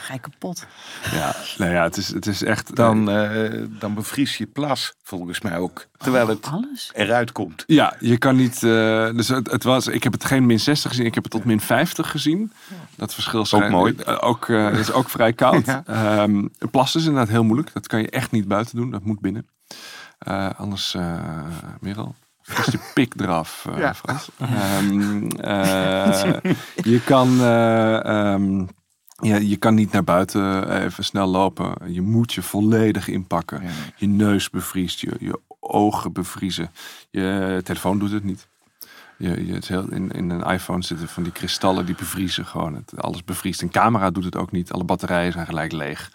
[0.00, 0.66] ga je kapot.
[1.12, 2.76] Ja, nou ja, het is, het is echt.
[2.76, 5.86] Dan, eh, dan bevries je plas, volgens mij ook.
[5.96, 6.90] Terwijl het Alles.
[6.94, 7.64] eruit komt.
[7.66, 8.54] Ja, je kan niet.
[8.62, 11.32] eh, dus het, het was, ik heb het geen min 60 gezien, ik heb het
[11.32, 12.52] tot min 50 gezien.
[12.96, 13.94] Dat verschil is Ook mooi.
[13.96, 15.66] eh, ook, eh, het is ook vrij koud.
[15.76, 15.82] Ja.
[15.86, 17.72] Ehm, plassen is inderdaad heel moeilijk.
[17.72, 18.90] Dat kan je echt niet buiten doen.
[18.90, 19.46] Dat moet binnen.
[20.18, 21.42] Eh, anders, eh
[21.80, 22.14] Merel.
[22.58, 23.94] Is je pik eraf, eh, Ja.
[23.94, 24.28] Frans.
[24.38, 26.34] Ehm, eh,
[26.74, 27.40] je kan.
[27.40, 28.66] eh, ehm,
[29.22, 31.92] ja, je kan niet naar buiten even snel lopen.
[31.92, 33.62] Je moet je volledig inpakken.
[33.62, 33.68] Ja.
[33.96, 36.70] Je neus bevriest, je, je ogen bevriezen.
[37.10, 38.48] Je telefoon doet het niet.
[39.18, 42.74] Je, je, het heel, in, in een iPhone zitten van die kristallen die bevriezen gewoon.
[42.74, 43.62] Het, alles bevriest.
[43.62, 44.72] Een camera doet het ook niet.
[44.72, 46.12] Alle batterijen zijn gelijk leeg.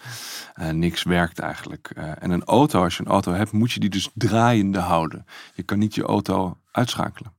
[0.54, 1.92] Eh, niks werkt eigenlijk.
[1.96, 5.26] Eh, en een auto, als je een auto hebt, moet je die dus draaiende houden.
[5.54, 7.34] Je kan niet je auto uitschakelen.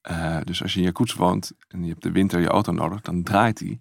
[0.00, 3.00] Eh, dus als je in Yakutsk woont en je hebt de winter je auto nodig,
[3.00, 3.80] dan draait die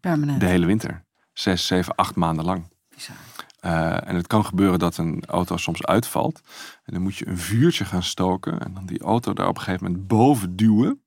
[0.00, 0.40] Permanent.
[0.40, 1.04] de hele winter.
[1.32, 2.68] Zes, zeven, acht maanden lang.
[2.94, 3.16] Bizar.
[3.66, 6.40] Eh, en het kan gebeuren dat een auto soms uitvalt.
[6.84, 8.60] En dan moet je een vuurtje gaan stoken.
[8.60, 11.00] En dan die auto daar op een gegeven moment boven duwen.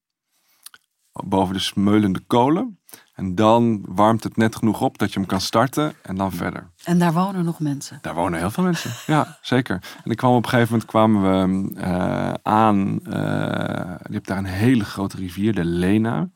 [1.12, 2.80] Boven de smeulende kolen.
[3.16, 5.94] En dan warmt het net genoeg op dat je hem kan starten.
[6.02, 6.70] En dan verder.
[6.84, 8.00] En daar wonen nog mensen.
[8.02, 8.92] Daar wonen heel veel mensen.
[9.06, 9.84] Ja, zeker.
[10.04, 13.00] En ik kwam op een gegeven moment kwamen we eh, aan.
[13.06, 13.14] eh,
[14.08, 16.30] je hebt daar een hele grote rivier, de Lena.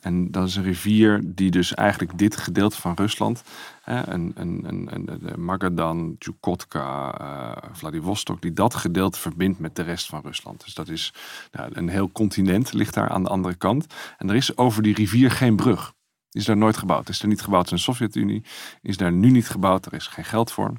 [0.00, 3.42] En dat is een rivier die dus eigenlijk dit gedeelte van Rusland,
[3.82, 9.82] hè, een, een, een, een, Magadan, Chukotka, eh, Vladivostok, die dat gedeelte verbindt met de
[9.82, 10.64] rest van Rusland.
[10.64, 11.14] Dus dat is
[11.52, 13.86] nou, een heel continent ligt daar aan de andere kant.
[14.18, 15.96] En er is over die rivier geen brug.
[16.30, 17.08] Is daar nooit gebouwd.
[17.08, 18.44] Is er niet gebouwd in de Sovjet-Unie.
[18.82, 19.86] Is daar nu niet gebouwd.
[19.86, 20.72] Er is geen geld voor.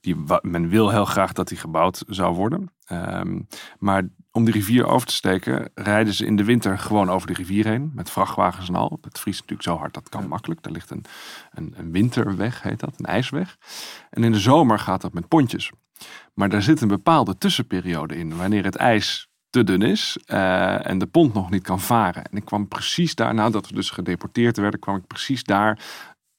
[0.00, 2.72] Die, men wil heel graag dat die gebouwd zou worden.
[2.84, 3.40] Ehm,
[3.78, 7.32] maar om die rivier over te steken, rijden ze in de winter gewoon over de
[7.32, 7.92] rivier heen.
[7.94, 8.98] Met vrachtwagens en al.
[9.00, 10.62] Het vriest natuurlijk zo hard, dat kan makkelijk.
[10.62, 11.04] Daar ligt een,
[11.50, 12.94] een, een winterweg, heet dat.
[12.98, 13.56] Een ijsweg.
[14.10, 15.70] En in de zomer gaat dat met pontjes.
[16.34, 18.36] Maar daar zit een bepaalde tussenperiode in.
[18.36, 22.24] Wanneer het ijs te dun is eh, en de pont nog niet kan varen.
[22.24, 25.78] En ik kwam precies daar, nadat we dus gedeporteerd werden, kwam ik precies daar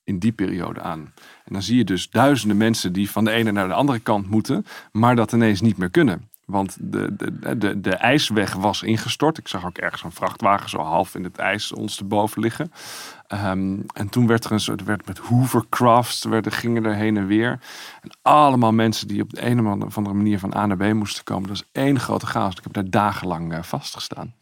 [0.03, 0.99] in die periode aan.
[1.45, 4.29] En dan zie je dus duizenden mensen die van de ene naar de andere kant
[4.29, 6.29] moeten, maar dat ineens niet meer kunnen.
[6.45, 9.37] Want de, de, de, de ijsweg was ingestort.
[9.37, 12.71] Ik zag ook ergens een vrachtwagen zo half in het ijs ons te boven liggen.
[13.27, 17.27] Ehm, en toen werd er een soort, werd met hovercrafts, werden, gingen er heen en
[17.27, 17.59] weer.
[18.01, 21.23] En allemaal mensen die op de een of andere manier van A naar B moesten
[21.23, 21.47] komen.
[21.47, 22.55] Dat is één grote chaos.
[22.55, 24.33] Ik heb daar dagenlang eh, vastgestaan.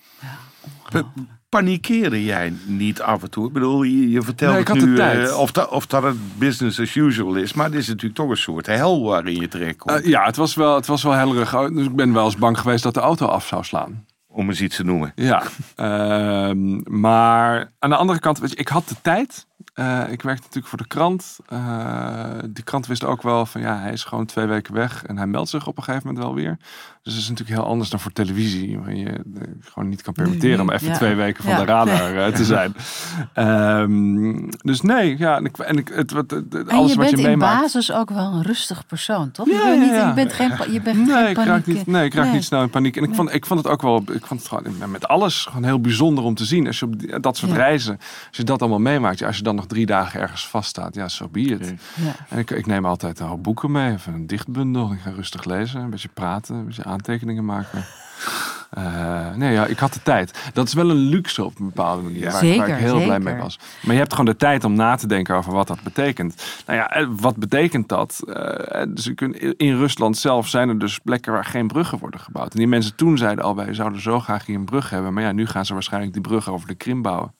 [0.90, 1.12] Pa-
[1.54, 3.48] Panikeerde jij niet af en toe?
[3.48, 6.80] Ik bedoel, je, je vertelt Nee, het nu eh, of, dat, of dat het business
[6.80, 7.54] as usual is.
[7.54, 10.00] Maar dit is natuurlijk toch een soort hel waarin je terecht komt.
[10.00, 11.52] Eh, ja, het was wel, het was wel hellerig.
[11.52, 14.06] Dus ik ben wel eens bang geweest dat de auto af zou slaan.
[14.28, 15.12] om eens iets te noemen.
[15.16, 15.44] Ja,
[15.76, 19.48] ehm, maar aan de andere kant, weet je, ik had de tijd.
[19.74, 21.38] Eh, ik werkte natuurlijk voor de krant.
[21.54, 25.18] Uh, die krant wist ook wel van ja, hij is gewoon twee weken weg en
[25.18, 26.58] hij meldt zich op een gegeven moment wel weer.
[27.04, 29.20] Dus dat is natuurlijk heel anders dan voor televisie, waar je
[29.60, 31.60] gewoon niet kan permitteren om even twee weken van ja.
[31.60, 32.76] de radar te zijn.
[33.36, 37.06] um, dus nee, ja, en, ik, en ik, het, het, het, en alles je wat
[37.06, 37.62] bent je in meemaakt.
[37.62, 39.48] basis ook wel een rustig persoon, toch?
[39.48, 42.06] Ja, je, bent niet, je bent geen, je bent nee, geen ik raak niet, nee,
[42.06, 42.34] ik raak Nee.
[42.34, 42.98] niet snel in paniek.
[42.98, 45.64] En ik, vond, ik vond het ook wel, ik vond het gewoon met alles gewoon
[45.64, 46.68] heel bijzonder om te zien.
[46.68, 47.98] Als je op die- dat soort reizen,
[48.28, 51.24] als je dat allemaal meemaakt, als je dan nog drie dagen ergens vaststaat, ja, zo
[51.24, 51.74] so be it.
[51.96, 52.12] Ja.
[52.30, 54.92] En ik, ik neem altijd een hoop boeken mee, of een dichtbundel.
[54.92, 57.86] Ik ga rustig lezen, een beetje praten, een beetje aantekeningen maken.
[58.70, 60.50] Eh, nee, ja, ik had de tijd.
[60.54, 63.04] Dat is wel een luxe op een bepaalde manier, waar, ik- waar Zeker, ik heel
[63.04, 63.60] blij mee was.
[63.82, 66.44] Maar je hebt gewoon de tijd om na te denken over wat dat betekent.
[66.66, 68.20] Nou ja, wat betekent dat?
[68.28, 69.08] Eh, dus
[69.58, 72.52] in Rusland zelf zijn er dus plekken waar geen bruggen worden gebouwd.
[72.54, 75.14] En die mensen toen zeiden al, wij zouden zo graag hier een brug hebben.
[75.14, 77.34] Maar ja, nu gaan ze waarschijnlijk die brug over de Krim bouwen.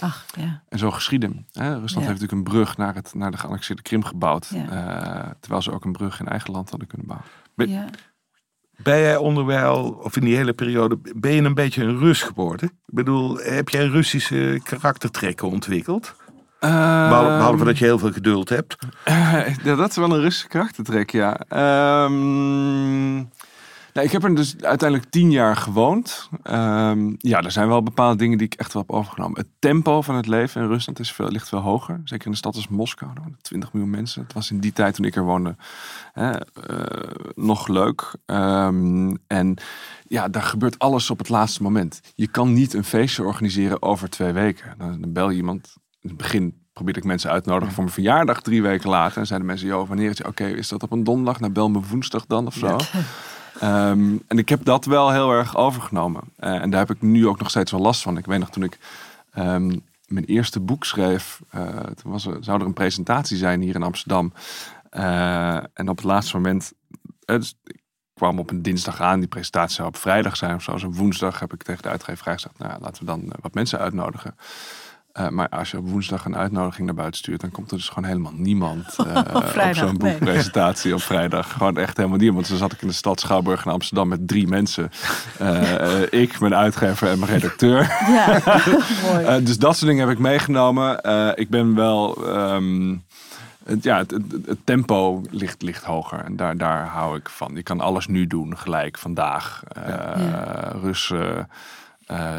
[0.00, 0.62] Ach, ja.
[0.68, 1.46] En zo geschieden.
[1.52, 1.68] Hè?
[1.68, 1.98] Rusland Ja.
[2.10, 4.50] heeft natuurlijk een brug naar, het, naar de geannexeerde Krim gebouwd.
[4.54, 4.68] Ja.
[5.24, 7.28] eh, terwijl ze ook een brug in eigen land hadden kunnen bouwen.
[7.54, 7.84] Ben- ja.
[8.82, 12.68] Ben jij onderwijl, of in die hele periode, ben je een beetje een Rus geworden?
[12.68, 16.14] Ik bedoel, heb jij Russische karaktertrekken ontwikkeld?
[16.60, 18.76] Behalve, Ehm, behalve dat je heel veel geduld hebt.
[19.64, 21.36] ja, dat is wel een Russische karaktertrek, ja.
[21.48, 23.18] Ehm,
[23.98, 26.28] nou, ik heb er dus uiteindelijk tien jaar gewoond.
[26.42, 29.38] Ehm, ja, er zijn wel bepaalde dingen die ik echt wel heb overgenomen.
[29.38, 32.00] Het tempo van het leven in Rusland is veel, ligt veel hoger.
[32.04, 34.22] Zeker in een stad als Moskou, daar wonen 20 miljoen mensen.
[34.22, 35.56] Het was in die tijd toen ik er woonde
[36.12, 38.14] hè, eh, nog leuk.
[38.26, 39.56] Ehm, en
[40.06, 42.00] ja, daar gebeurt alles op het laatste moment.
[42.14, 44.74] Je kan niet een feestje organiseren over twee weken.
[44.78, 45.74] Dan, bel je iemand.
[46.00, 49.18] In het begin probeerde ik mensen uit te nodigen voor mijn verjaardag drie weken later.
[49.18, 50.22] En zeiden mensen, joh, wanneer is?
[50.22, 51.40] Oké, is dat op een donderdag?
[51.40, 52.76] Nou, bel me woensdag dan of zo.
[53.60, 56.22] Ehm, en ik heb dat wel heel erg overgenomen.
[56.36, 58.16] Eh, en daar heb ik nu ook nog steeds wel last van.
[58.18, 58.78] Ik weet nog toen ik
[59.32, 61.40] ehm, mijn eerste boek schreef.
[61.50, 64.32] eh, was er, zou er een presentatie zijn hier in Amsterdam.
[64.90, 66.72] Eh, en op het laatste moment...
[67.24, 67.80] dus ik
[68.14, 69.18] kwam op een dinsdag aan.
[69.18, 70.72] Die presentatie zou op vrijdag zijn of zo.
[70.72, 72.58] Dus woensdag heb ik tegen de uitgever gezegd...
[72.58, 74.34] Nou, laten we dan wat mensen uitnodigen.
[75.18, 77.88] Eh, maar als je op woensdag een uitnodiging naar buiten stuurt, dan komt er dus
[77.88, 80.12] gewoon helemaal niemand eh, op vrijdag, zo'n nee.
[80.12, 81.52] boekpresentatie op vrijdag.
[81.52, 82.46] Gewoon echt helemaal niemand.
[82.46, 84.90] Toen zat ik in de stad Schouwburg in Amsterdam met drie mensen.
[85.38, 87.80] Eh, ik, mijn uitgever en mijn redacteur.
[88.08, 88.40] ja.
[89.04, 89.42] mooi.
[89.42, 90.96] Dus dat soort dingen heb ik meegenomen.
[91.34, 92.26] Ik ben wel.
[92.26, 92.96] ehm,
[93.64, 97.54] het, ja, het, het, het tempo ligt, ligt hoger en daar, daar hou ik van.
[97.54, 99.62] Je kan alles nu doen, gelijk, vandaag.
[99.86, 100.72] Ja.
[100.82, 101.48] Russen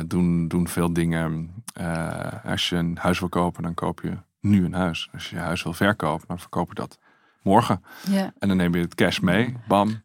[0.08, 1.50] doen, doen veel dingen.
[1.80, 5.10] Eh, als je een huis wil kopen, dan koop je nu een huis.
[5.14, 6.98] Als je je huis wil verkopen, dan verkoop je dat
[7.42, 7.84] morgen.
[8.10, 8.34] ja.
[8.40, 10.02] En dan neem je het cash mee, bam.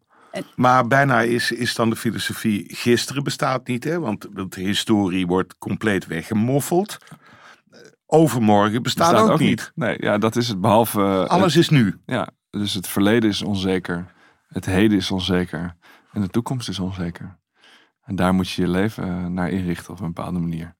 [0.56, 4.00] Maar bijna is, is dan de filosofie, gisteren bestaat niet, hè?
[4.00, 6.98] Want de historie wordt compleet weggemoffeld.
[8.06, 9.72] Overmorgen bestaat, Bestaat ook, niet.
[9.74, 10.60] Nee, ja, dat is het.
[10.60, 12.00] Behalve eh, Alles is nu.
[12.06, 14.12] Ja, dus het verleden is onzeker.
[14.48, 15.76] Het heden is onzeker.
[16.12, 17.38] En de toekomst is onzeker.
[18.04, 20.74] En daar moet je je leven eh, naar inrichten op een bepaalde manier.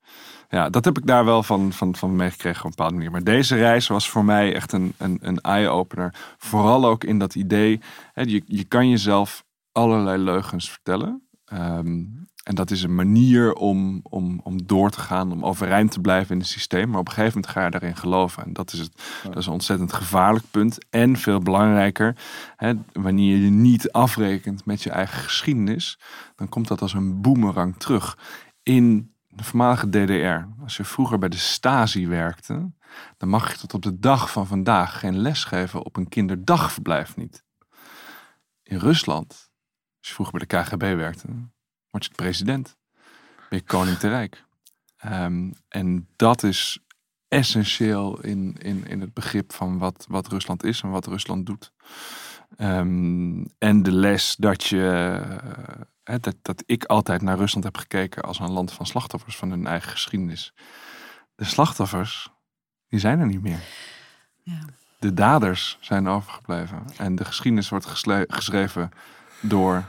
[0.54, 3.10] Ja, dat heb ik daar wel van, van, van meegekregen op een bepaalde manier.
[3.10, 6.14] Maar deze reis was voor mij echt een, een, een eye-opener.
[6.38, 7.80] Vooral ook in dat idee.
[8.12, 11.28] Hè, je, je kan jezelf allerlei leugens vertellen.
[11.44, 12.04] Ehm,
[12.44, 16.34] en dat is een manier om, om, om door te gaan, om overeind te blijven
[16.34, 16.90] in het systeem.
[16.90, 18.44] Maar op een gegeven moment ga je daarin geloven.
[18.44, 20.78] En dat is, het, dat is een ontzettend gevaarlijk punt.
[20.90, 22.16] En veel belangrijker,
[22.56, 25.98] hè, wanneer je niet afrekent met je eigen geschiedenis,
[26.36, 28.18] dan komt dat als een boemerang terug.
[28.62, 32.72] In de voormalige DDR, als je vroeger bij de Stasi werkte,
[33.16, 37.16] dan mag je tot op de dag van vandaag geen les geven op een kinderdagverblijf
[37.16, 37.44] niet.
[38.62, 39.28] In Rusland,
[39.98, 41.26] als je vroeger bij de KGB werkte,
[41.90, 42.76] word je de president.
[43.48, 44.44] Ben je koning te rijk.
[44.96, 46.78] Ehm, en dat is
[47.28, 51.72] essentieel in, in, in het begrip van wat, wat Rusland is en wat Rusland doet.
[52.56, 55.20] Ehm, en de les dat je.
[55.22, 59.36] eh, hè, dat, dat ik altijd naar Rusland heb gekeken als een land van slachtoffers
[59.36, 60.52] van hun eigen geschiedenis.
[61.34, 62.28] De slachtoffers,
[62.88, 63.60] die zijn er niet meer.
[64.42, 64.58] Ja.
[64.98, 66.82] De daders zijn overgebleven.
[66.96, 67.86] En de geschiedenis wordt
[68.28, 68.90] geschreven
[69.40, 69.84] door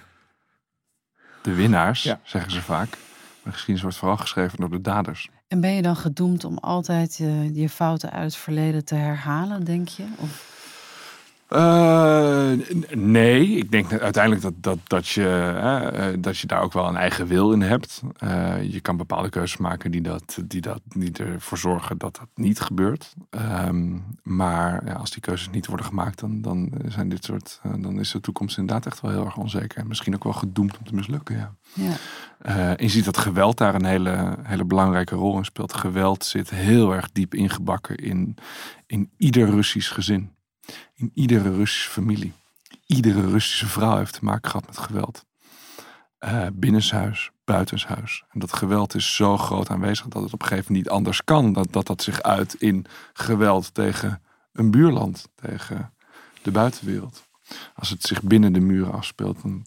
[1.41, 2.20] de winnaars, Ja.
[2.24, 2.89] zeggen ze vaak.
[2.89, 2.97] Maar
[3.43, 5.30] de geschiedenis wordt vooral geschreven door de daders.
[5.47, 9.63] En ben je dan gedoemd om altijd eh, je fouten uit het verleden te herhalen,
[9.63, 10.05] denk je?
[10.18, 10.55] Of,
[11.49, 12.51] Uh,
[12.93, 15.53] nee, ik denk uiteindelijk dat, dat, dat, je,
[15.93, 18.01] uh, dat je daar ook wel een eigen wil in hebt.
[18.23, 22.27] Uh, je kan bepaalde keuzes maken die, dat, die, dat, die ervoor zorgen dat dat
[22.35, 23.13] niet gebeurt.
[23.65, 27.99] Um, maar ja, als die keuzes niet worden gemaakt, dan, dan, zijn dit soort, dan
[27.99, 29.77] is de toekomst inderdaad echt wel heel erg onzeker.
[29.77, 31.35] En misschien ook wel gedoemd om te mislukken.
[31.37, 31.51] Ja.
[32.43, 32.75] ja.
[32.77, 35.73] je ziet dat geweld daar een hele, hele belangrijke rol in speelt.
[35.73, 38.35] Geweld zit heel erg diep ingebakken in,
[38.87, 40.33] in ieder Russisch gezin
[40.95, 42.34] in iedere Russische familie.
[42.86, 45.26] Iedere Russische vrouw heeft te maken gehad met geweld.
[46.20, 48.24] Uh, binnenshuis, buitenshuis.
[48.32, 51.24] En dat geweld is zo groot aanwezig dat het op een gegeven moment niet anders
[51.24, 51.53] kan.
[51.53, 54.22] Dat dat, dat zich uit in geweld tegen
[54.53, 55.93] een buurland, tegen
[56.41, 57.28] de buitenwereld.
[57.76, 59.66] Als het zich binnen de muren afspeelt, dan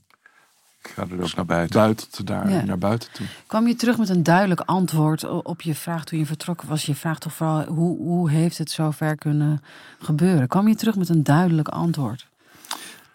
[0.80, 1.80] ga er ook naar buiten.
[1.80, 3.26] buiten daar, naar buiten toe.
[3.46, 6.86] Kwam je terug met een duidelijk antwoord op je vraag toen je vertrokken was?
[6.86, 9.62] Je vraagt toch vooral, hoe, hoe heeft het zover kunnen
[9.98, 10.48] gebeuren?
[10.48, 12.26] Kwam je terug met een duidelijk antwoord?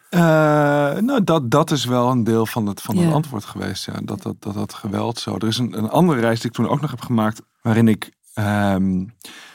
[0.10, 0.20] Uh,
[1.00, 3.86] nou, dat, dat is wel een deel van het, van het antwoord geweest.
[3.86, 3.94] Ja.
[4.04, 5.36] Dat, dat, dat, dat geweld zo.
[5.36, 8.12] Er is een, een andere reis die ik toen ook nog heb gemaakt, waarin ik.
[8.36, 9.14] Um,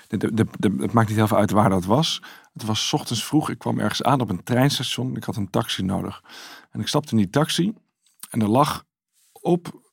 [0.08, 2.22] de, de, de, het maakt niet heel veel uit waar dat was.
[2.52, 3.50] Het was ochtends vroeg.
[3.50, 5.16] Ik kwam ergens aan op een treinstation.
[5.16, 6.22] Ik had een taxi nodig.
[6.70, 7.72] En ik stapte in die taxi.
[8.28, 8.84] En er lag
[9.32, 9.92] op,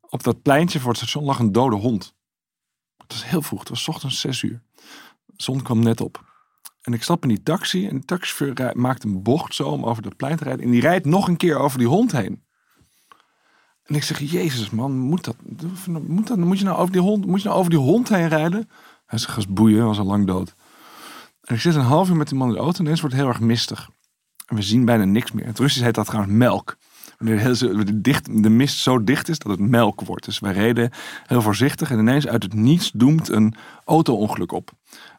[0.00, 2.14] op dat pleintje voor het station lag een dode hond.
[2.96, 4.62] Het was heel vroeg, het was ochtends zes uur.
[5.26, 6.28] De zon kwam net op.
[6.80, 10.02] En ik stap in die taxi en de taxichauffeur maakt een bocht zo om over
[10.02, 10.64] dat plein te rijden.
[10.64, 12.44] En die rijdt nog een keer over die hond heen.
[13.82, 15.36] En ik zeg, jezus man, moet dat,
[16.06, 18.28] moet dat, moet je nou over die hond, moet je nou over die hond heen
[18.28, 18.70] rijden?
[19.06, 20.54] Hij zegt, boeien, was al lang dood.
[21.40, 23.14] En ik zit een half uur met die man in de auto en ineens wordt
[23.14, 23.90] heel erg mistig.
[24.46, 25.46] En we zien bijna niks meer.
[25.46, 26.76] Het Russisch heet dat trouwens melk
[27.24, 30.24] de, dicht, de mist zo dicht is dat het melk wordt.
[30.24, 30.90] Dus wij reden
[31.26, 33.54] heel voorzichtig en ineens uit het niets doemt een
[33.84, 34.70] auto-ongeluk op.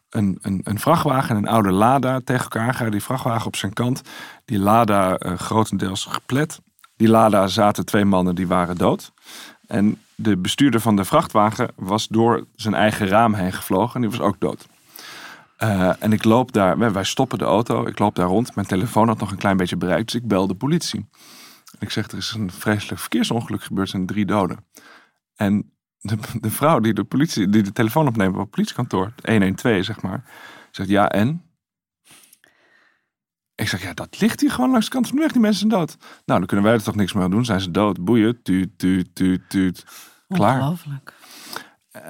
[0.09, 2.91] Een, een, een, vrachtwagen en een oude Lada tegen elkaar gaan.
[2.91, 4.01] Die vrachtwagen op zijn kant.
[4.45, 6.59] Die Lada uh, grotendeels geplet.
[6.95, 9.11] Die Lada zaten twee mannen die waren dood.
[9.67, 13.95] En de bestuurder van de vrachtwagen was door zijn eigen raam heen gevlogen.
[13.95, 14.67] En die was ook dood.
[15.63, 18.55] Uh, en ik loop daar, wij stoppen de auto, ik loop daar rond.
[18.55, 21.05] Mijn telefoon had nog een klein beetje bereikt, dus ik bel de politie.
[21.81, 24.65] Ik zeg, er is een vreselijk verkeersongeluk gebeurd, er zijn drie doden.
[25.35, 29.85] En de, de vrouw die de, politie, die de telefoon opneemt op het politiekantoor, 112
[29.85, 30.23] zeg maar,
[30.71, 31.45] zegt ja en?
[33.55, 35.31] Ik zeg, ja, dat ligt hier gewoon langs de kant van de weg.
[35.31, 35.97] Die mensen zijn dood.
[35.99, 37.45] Nou, dan kunnen wij er toch niks meer aan doen.
[37.45, 38.03] Zijn ze dood?
[38.03, 38.41] Boeien.
[38.41, 39.85] Tuut, tuut, tuut, tuut.
[40.27, 40.59] Klaar.
[40.59, 41.13] Ongelooflijk.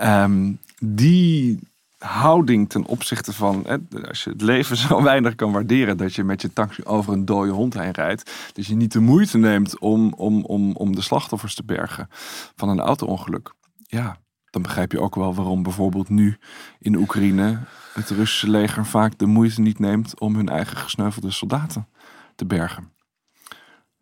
[0.03, 1.59] Um, die
[2.01, 6.23] houding ten opzichte van, hè, als je het leven zo weinig kan waarderen dat je
[6.23, 9.79] met je taxi over een dode hond heen rijdt, dat je niet de moeite neemt
[9.79, 12.07] om, om, om, om de slachtoffers te bergen
[12.55, 13.53] van een auto-ongeluk.
[13.77, 14.17] Ja,
[14.49, 16.37] dan begrijp je ook wel waarom bijvoorbeeld nu
[16.79, 17.59] in Oekraïne
[17.93, 21.87] het Russische leger vaak de moeite niet neemt om hun eigen gesneuvelde soldaten
[22.35, 22.91] te bergen.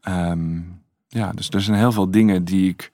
[0.01, 0.61] Ehm,
[1.07, 2.91] ja, dus er zijn heel veel dingen die ik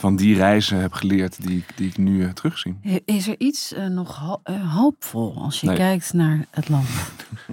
[0.00, 2.78] van die reizen heb geleerd die, die ik nu uh, terugzie.
[3.04, 6.88] Is er iets uh, nog uh, hoopvol als je kijkt naar het land?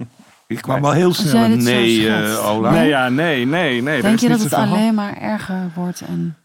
[0.46, 2.70] ik kwam wel heel snel nee, uh, Ola.
[2.70, 4.02] Nee, ja, nee, nee, nee.
[4.02, 6.00] Denk je dat het alleen maar erger wordt?
[6.00, 6.36] En...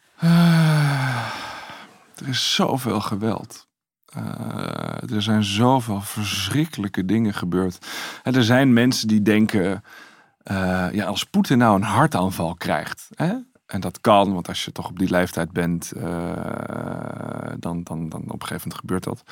[2.16, 3.68] er is zoveel geweld.
[5.14, 7.88] er zijn zoveel verschrikkelijke dingen gebeurd.
[8.24, 9.84] En er zijn mensen die denken...
[10.92, 13.08] ja, als Poetin nou een hartaanval krijgt...
[13.16, 13.34] Hè,
[13.74, 16.04] en dat kan, want als je toch op die leeftijd bent, uh,
[17.60, 19.24] dan, dan, dan op een gegeven moment gebeurt dat.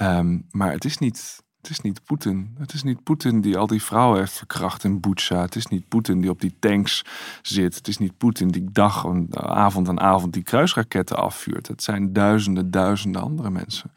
[0.00, 2.54] Um, maar het is niet, het is niet Poetin.
[2.58, 5.40] Het is niet Poetin die al die vrouwen heeft verkracht in Butsja.
[5.40, 7.04] Het is niet Poetin die op die tanks
[7.42, 7.74] zit.
[7.74, 11.68] Het is niet Poetin die dag en avond aan avond die kruisraketten afvuurt.
[11.68, 13.92] Het zijn duizenden, duizenden andere mensen.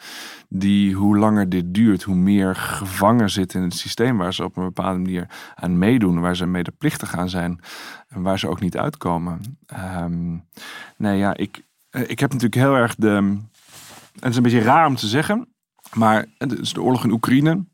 [0.50, 4.58] Die hoe langer dit duurt, hoe meer gevangen zitten in het systeem waar ze op
[4.58, 6.20] een bepaalde manier aan meedoen.
[6.20, 7.60] Waar ze medeplichtig aan zijn
[8.08, 9.42] en waar ze ook niet uitkomen.
[10.00, 10.44] Um,
[10.98, 13.38] nee, ja, ik, eh, ik heb natuurlijk heel erg de.
[14.20, 15.48] Het is een beetje raar om te zeggen.
[15.94, 17.66] Maar is de oorlog in Oekraïne.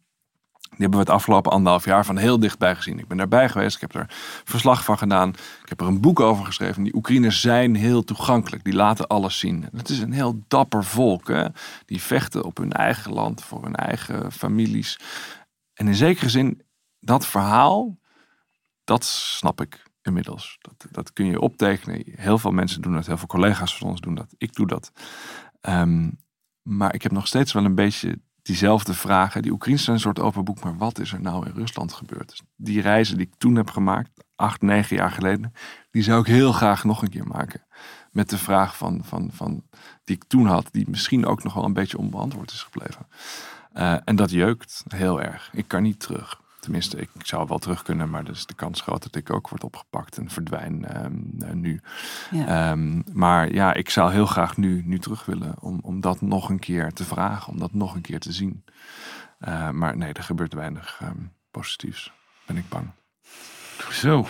[0.73, 2.99] Die hebben we het afgelopen anderhalf jaar van heel dichtbij gezien.
[2.99, 4.05] Ik ben daarbij geweest, ik heb er
[4.43, 5.29] verslag van gedaan.
[5.29, 6.83] Ik heb er een boek over geschreven.
[6.83, 9.67] Die Oekraïners zijn heel toegankelijk, die laten alles zien.
[9.75, 11.27] Het is een heel dapper volk.
[11.27, 11.45] Hè?
[11.85, 14.99] Die vechten op hun eigen land, voor hun eigen families.
[15.73, 16.61] En in zekere zin,
[16.99, 17.97] dat verhaal,
[18.83, 20.57] dat snap ik inmiddels.
[20.59, 22.03] Dat, dat kun je optekenen.
[22.05, 24.33] Heel veel mensen doen dat, heel veel collega's van ons doen dat.
[24.37, 24.91] Ik doe dat.
[25.61, 26.17] Um,
[26.63, 29.41] maar ik heb nog steeds wel een beetje diezelfde vragen.
[29.41, 32.29] Die Oekraïnse zijn een soort open boek, maar wat is er nou in Rusland gebeurd?
[32.29, 35.53] Dus die reizen die ik toen heb gemaakt, acht, negen jaar geleden,
[35.91, 37.65] die zou ik heel graag nog een keer maken.
[38.11, 39.63] Met de vraag van, van, van,
[40.03, 43.07] die ik toen had, die misschien ook nog wel een beetje onbeantwoord is gebleven.
[43.75, 45.49] Uh, en dat jeukt heel erg.
[45.53, 46.41] Ik kan niet terug.
[46.63, 49.63] Tenminste, ik zou wel terug kunnen, maar dus de kans groot dat ik ook word
[49.63, 51.81] opgepakt en verdwijn ehm, eh, nu.
[52.31, 52.71] Ja.
[52.71, 56.49] Ehm, maar ja, ik zou heel graag nu, nu terug willen om, om dat nog
[56.49, 58.63] een keer te vragen, om dat nog een keer te zien.
[59.39, 61.17] Eh, maar nee, er gebeurt weinig ehm,
[61.51, 62.11] positiefs,
[62.45, 62.89] ben ik bang.
[63.91, 64.27] Zo,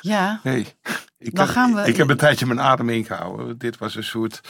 [0.00, 0.74] ja, hey.
[1.18, 3.58] Ik, Dan heb- gaan we- ik heb een tijdje mijn adem ingehouden.
[3.58, 4.40] Dit was een soort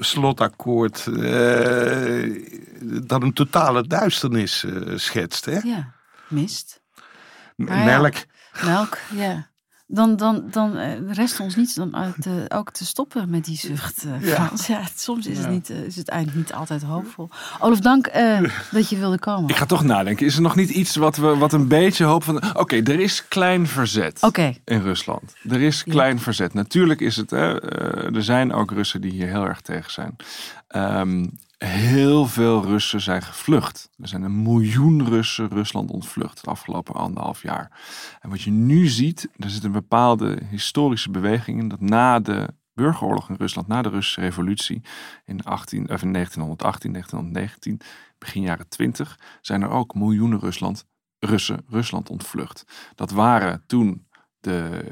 [0.00, 2.42] slotakkoord eh,
[3.02, 5.44] dat een totale duisternis schetst.
[5.44, 5.58] Hè?
[5.62, 5.92] ja.
[6.32, 6.82] Mist.
[7.56, 7.84] M- Maar ja.
[7.84, 8.14] Melk.
[8.64, 9.50] Melk, ja.
[9.86, 14.04] Dan, dan, dan eh, rest ons niets dan uit, ook te stoppen met die zucht.
[14.04, 14.50] eh, Ja.
[14.96, 15.42] Soms is, Ja.
[15.42, 17.28] het niet, eh, is het eind niet altijd hoopvol.
[17.60, 18.12] Olaf, dank
[18.70, 19.50] dat je wilde komen.
[19.50, 20.26] Ik ga toch nadenken.
[20.26, 22.56] Is er nog niet iets wat, we, wat een beetje hoop van...
[22.56, 24.22] Oké, er is klein verzet.
[24.22, 25.34] Oké, in Rusland.
[25.48, 26.54] Er is klein verzet.
[26.54, 27.60] Natuurlijk is het, hè,
[28.14, 30.16] er zijn ook Russen die hier heel erg tegen zijn.
[30.68, 31.26] Ehm,
[31.64, 33.90] heel veel Russen zijn gevlucht.
[33.96, 37.80] Er zijn een miljoen Russen Rusland ontvlucht het afgelopen anderhalf jaar.
[38.20, 42.48] En wat je nu ziet, er zit een bepaalde historische beweging in dat na de
[42.74, 44.82] burgeroorlog in Rusland, na de Russische revolutie
[45.24, 47.80] in, 18, of in 1918, 1919,
[48.18, 50.86] begin jaren 20, zijn er ook miljoenen Rusland,
[51.18, 52.64] Russen Rusland ontvlucht.
[52.94, 54.06] Dat waren toen
[54.40, 54.84] de,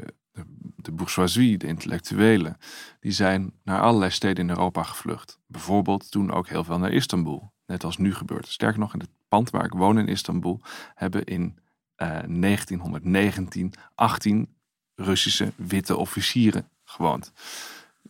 [0.77, 2.57] de, bourgeoisie, de intellectuelen,
[3.01, 5.39] die zijn naar allerlei steden in Europa gevlucht.
[5.47, 7.53] Bijvoorbeeld toen ook heel veel naar Istanbul.
[7.67, 8.49] Net als nu gebeurt.
[8.49, 10.61] Sterker nog, in het pand waar ik woon in Istanbul
[10.95, 11.59] hebben in
[11.95, 14.55] eh, 1919 18
[14.95, 17.33] Russische witte officieren gewoond.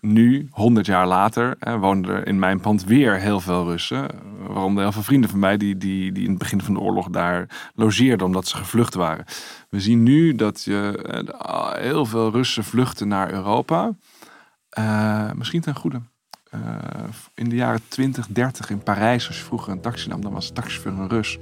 [0.00, 4.10] Nu, 100 jaar later, hè, wonen er in mijn pand weer heel veel Russen.
[4.46, 7.08] Waaronder heel veel vrienden van mij die, die, die in het begin van de oorlog
[7.08, 9.24] daar logeerden omdat ze gevlucht waren.
[9.68, 11.02] We zien nu dat je
[11.38, 13.92] eh, heel veel Russen vluchten naar Europa.
[14.68, 16.00] Eh, misschien ten goede.
[16.50, 16.60] Eh,
[17.34, 20.46] in de jaren 20, 30 in Parijs, als je vroeger een taxi nam, dan was
[20.46, 21.38] de taxichauffeur een Rus.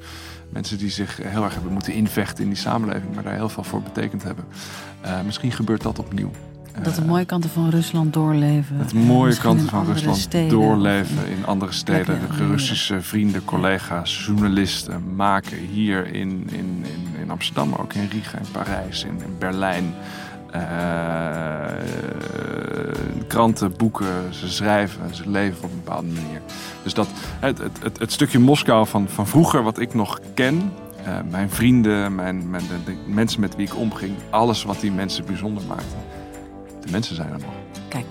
[0.51, 3.65] Mensen die zich heel erg hebben moeten invechten in die samenleving, maar daar heel veel
[3.65, 4.45] voor betekend hebben.
[5.25, 6.31] Misschien gebeurt dat opnieuw.
[6.83, 8.77] Dat de mooie kanten van Rusland doorleven.
[8.79, 12.21] het mooie kanten van Rusland steden doorleven in- andere steden.
[12.37, 12.47] De.
[12.47, 18.39] Russische vrienden, collega's, journalisten maken hier in, in, in, in Amsterdam, maar ook in Riga,
[18.39, 19.95] in Parijs, in, in Berlijn.
[20.51, 20.61] eh,
[23.27, 26.41] kranten, boeken, ze schrijven, ze leven op een bepaalde manier.
[26.83, 27.09] Dus dat,
[27.41, 30.73] het, het, het, stukje Moskou van, van vroeger, wat ik nog ken,
[31.05, 34.93] eh, mijn vrienden, mijn, mijn, de, de mensen met wie ik omging, alles wat die
[34.93, 35.97] mensen bijzonder maakte.
[36.89, 37.53] De mensen zijn er nog.
[37.89, 38.07] Kijk,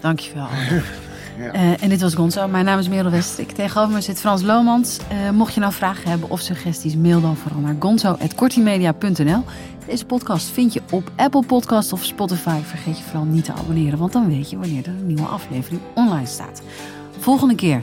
[0.00, 0.46] dankjewel.
[1.52, 2.48] Eh, en dit was Gonzo.
[2.48, 3.50] Mijn naam is Merel Westrik.
[3.50, 4.98] Tegenover me zit Frans Lomans.
[5.08, 9.44] Eh, mocht je nou vragen hebben of suggesties, mail dan vooral naar gonzo.kortimedia.nl.
[9.86, 12.60] Deze podcast vind je op Apple Podcast of Spotify.
[12.62, 15.80] Vergeet je vooral niet te abonneren, want dan weet je wanneer er een nieuwe aflevering
[15.94, 16.62] online staat.
[17.18, 17.82] Volgende keer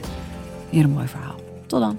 [0.70, 1.34] weer een mooi verhaal.
[1.66, 1.98] Tot dan.